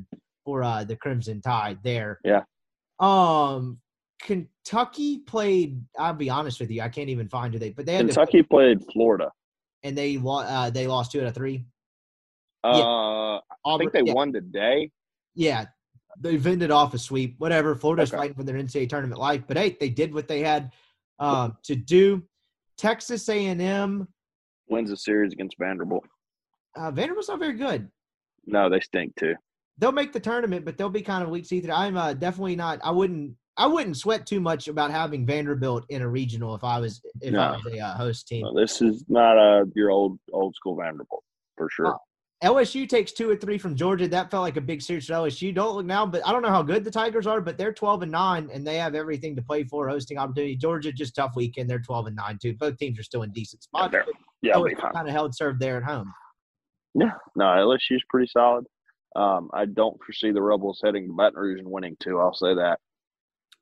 [0.45, 2.21] for uh, the Crimson Tide there.
[2.25, 2.43] Yeah.
[3.01, 3.81] Um,
[4.23, 5.83] Kentucky played.
[5.99, 7.71] I'll be honest with you, I can't even find who they.
[7.71, 9.31] But they had to, Kentucky played Florida.
[9.83, 11.65] and they uh, they lost two out of three.
[12.63, 14.91] Uh, I Auburn, think they yeah, won today.
[15.35, 15.67] Yeah,
[16.21, 17.35] they vended off a sweep.
[17.39, 17.75] Whatever.
[17.75, 18.19] Florida's Okay.
[18.19, 20.73] fighting for their NCAA tournament life, but hey, they did what they had
[21.19, 22.23] um, to do.
[22.77, 24.09] Texas A&M,
[24.69, 26.05] Wins the series against Vanderbilt.
[26.77, 27.89] uh, Vanderbilt's not very good.
[28.47, 29.35] No, they stink too.
[29.79, 31.71] They'll make the tournament, but they'll be kind of weak seated.
[31.71, 32.81] I'm uh, definitely not.
[32.85, 33.35] I wouldn't.
[33.57, 37.35] I wouldn't sweat too much about having Vanderbilt in a regional if I was if
[37.37, 38.43] I was a uh, host team.
[38.43, 41.23] No, this is not a your old old school Vanderbilt
[41.57, 41.97] for sure.
[42.43, 44.09] LSU takes two or three from Georgia.
[44.09, 45.55] That felt like a big series for LSU.
[45.55, 48.03] Don't look now, but I don't know how good the Tigers are, but they're 12
[48.03, 50.57] and 9 and they have everything to play for hosting opportunity.
[50.57, 51.71] Georgia just tough weekend.
[51.71, 52.55] They're 12 and 9 too.
[52.55, 53.95] Both teams are still in decent spots.
[54.43, 54.75] yeah, fine.
[54.93, 56.13] kind of held served there at home.
[56.95, 58.67] Yeah, no, LSU's pretty solid.
[59.17, 62.21] Um, I don't foresee the Rebels heading to Baton Rouge and winning too.
[62.21, 62.79] I'll say that.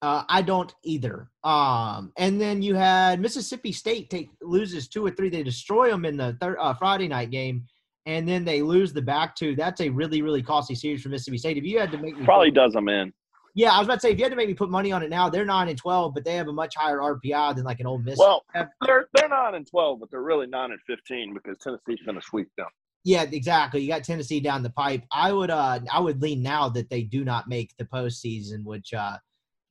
[0.00, 1.28] Uh, I don't either.
[1.44, 5.28] Um, and then you had Mississippi State take loses two or three.
[5.28, 7.66] They destroy them in the thir- uh, Friday night game,
[8.06, 9.54] and then they lose the back two.
[9.54, 11.56] That's a really really costly series for Mississippi State.
[11.56, 13.12] If you had to make me Probably does them in.
[13.54, 15.02] Yeah, I was about to say if you had to make me put money on
[15.02, 17.80] it now, they're nine and twelve, but they have a much higher RPI than like
[17.80, 18.18] an Ole Miss.
[18.18, 22.18] Well, they're they're nine and twelve, but they're really nine and fifteen because Tennessee's going
[22.18, 22.68] to sweep them.
[23.04, 23.82] yeah, exactly.
[23.82, 25.02] You got Tennessee down the pipe.
[25.12, 28.94] I would uh I would lean now that they do not make the postseason, which
[28.94, 29.18] uh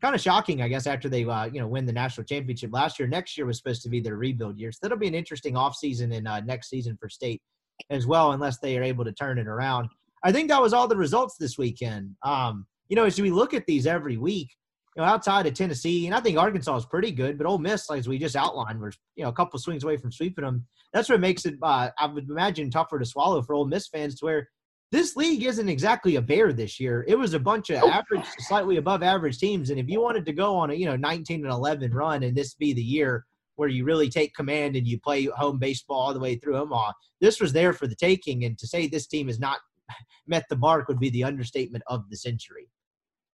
[0.02, 3.00] kind of shocking, I guess, after they uh, you know win the national championship last
[3.00, 3.08] year.
[3.08, 4.72] Next year was supposed to be their rebuild year.
[4.72, 7.42] So that'll be an interesting offseason and uh, next season for state
[7.90, 9.90] as well, unless they are able to turn it around.
[10.24, 12.16] I think that was all the results this weekend.
[12.24, 14.50] Um, you know, as we look at these every week,
[14.96, 17.90] you know, outside of Tennessee, and I think Arkansas is pretty good, but Ole Miss,
[17.90, 20.68] as we just outlined, we're you know a couple swings away from sweeping them.
[20.94, 24.20] That's what makes it, uh, I would imagine, tougher to swallow for Ole Miss fans.
[24.20, 24.50] To where
[24.92, 27.06] this league isn't exactly a bear this year.
[27.08, 30.34] It was a bunch of average, slightly above average teams, and if you wanted to
[30.34, 33.26] go on a you know 19 and 11 run, and this be the year
[33.62, 36.94] where you really take command and you play home baseball all the way through Omaha,
[37.20, 38.44] this was there for the taking.
[38.44, 39.60] And to say this team has not
[40.28, 42.68] met the mark would be the understatement of the century.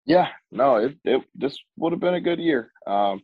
[0.06, 2.72] Yeah, no, it, it this would have been a good year.
[2.88, 3.22] Um,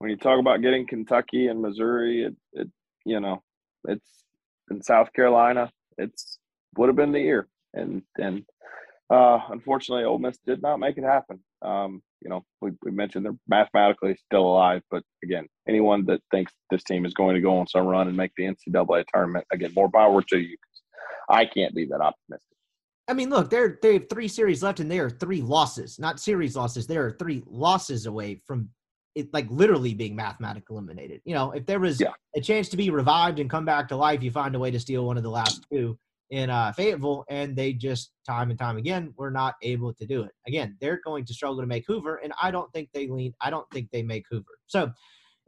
[0.00, 2.68] when you talk about getting Kentucky and Missouri, it, it
[3.06, 3.42] you know,
[3.88, 4.24] it's
[4.70, 5.72] in South Carolina.
[5.96, 6.38] It's
[6.76, 8.44] would have been the year, and and
[9.08, 11.40] uh, unfortunately, Ole Miss did not make it happen.
[11.64, 16.52] Um, you know, we, we mentioned they're mathematically still alive, but again, anyone that thinks
[16.70, 19.72] this team is going to go on some run and make the NCAA tournament, again,
[19.74, 20.56] more power to you.
[21.30, 22.56] I can't be that optimistic.
[23.08, 26.20] I mean, look, they're they have three series left, and they are three losses, not
[26.20, 26.86] series losses.
[26.86, 28.70] They are three losses away from
[29.14, 31.20] it, like literally being mathematically eliminated.
[31.24, 32.12] You know, if there was yeah.
[32.34, 34.80] a chance to be revived and come back to life, you find a way to
[34.80, 35.98] steal one of the last two
[36.30, 40.22] in uh, Fayetteville, and they just time and time again were not able to do
[40.22, 40.32] it.
[40.46, 43.32] Again, they're going to struggle to make Hoover, and I don't think they lean.
[43.40, 44.58] I don't think they make Hoover.
[44.66, 44.90] So,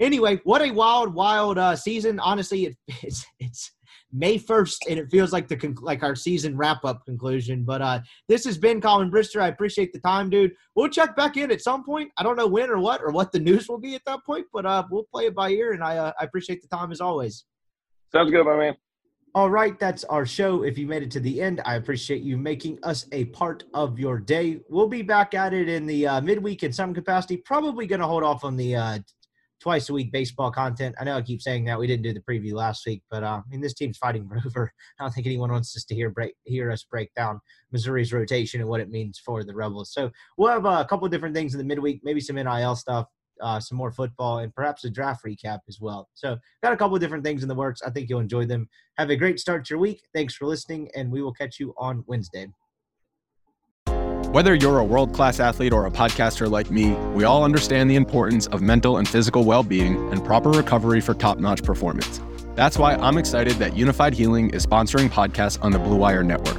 [0.00, 2.20] anyway, what a wild, wild uh, season.
[2.20, 3.72] Honestly, it, it's it's
[4.12, 7.64] May 1st, and it feels like the like our season wrap up conclusion.
[7.64, 9.40] But uh, this has been Colin Brister.
[9.40, 10.52] I appreciate the time, dude.
[10.74, 12.10] We'll check back in at some point.
[12.16, 14.46] I don't know when or what or what the news will be at that point,
[14.52, 15.72] but uh, we'll play it by ear.
[15.72, 17.44] And I uh, I appreciate the time as always.
[18.12, 18.76] Sounds good, my man.
[19.36, 20.62] All right, that's our show.
[20.62, 23.98] If you made it to the end, I appreciate you making us a part of
[23.98, 24.60] your day.
[24.70, 27.36] We'll be back at it in the uh, midweek in some capacity.
[27.36, 28.98] Probably going to hold off on the uh,
[29.60, 30.94] twice a week baseball content.
[30.98, 33.26] I know I keep saying that we didn't do the preview last week, but uh,
[33.26, 34.72] I mean this team's fighting over.
[34.98, 37.38] I don't think anyone wants us to hear break hear us break down
[37.72, 39.92] Missouri's rotation and what it means for the Rebels.
[39.92, 43.06] So we'll have uh, a couple different things in the midweek, maybe some NIL stuff,
[43.40, 46.08] uh, some more football, and perhaps a draft recap as well.
[46.14, 47.82] So got a couple of different things in the works.
[47.82, 48.68] I think you'll enjoy them.
[48.98, 50.02] Have a great start to your week.
[50.14, 52.48] Thanks for listening, and we will catch you on Wednesday.
[54.32, 57.96] Whether you're a world class athlete or a podcaster like me, we all understand the
[57.96, 62.20] importance of mental and physical well being and proper recovery for top notch performance.
[62.54, 66.58] That's why I'm excited that Unifyd Healing is sponsoring podcasts on the Blue Wire Network.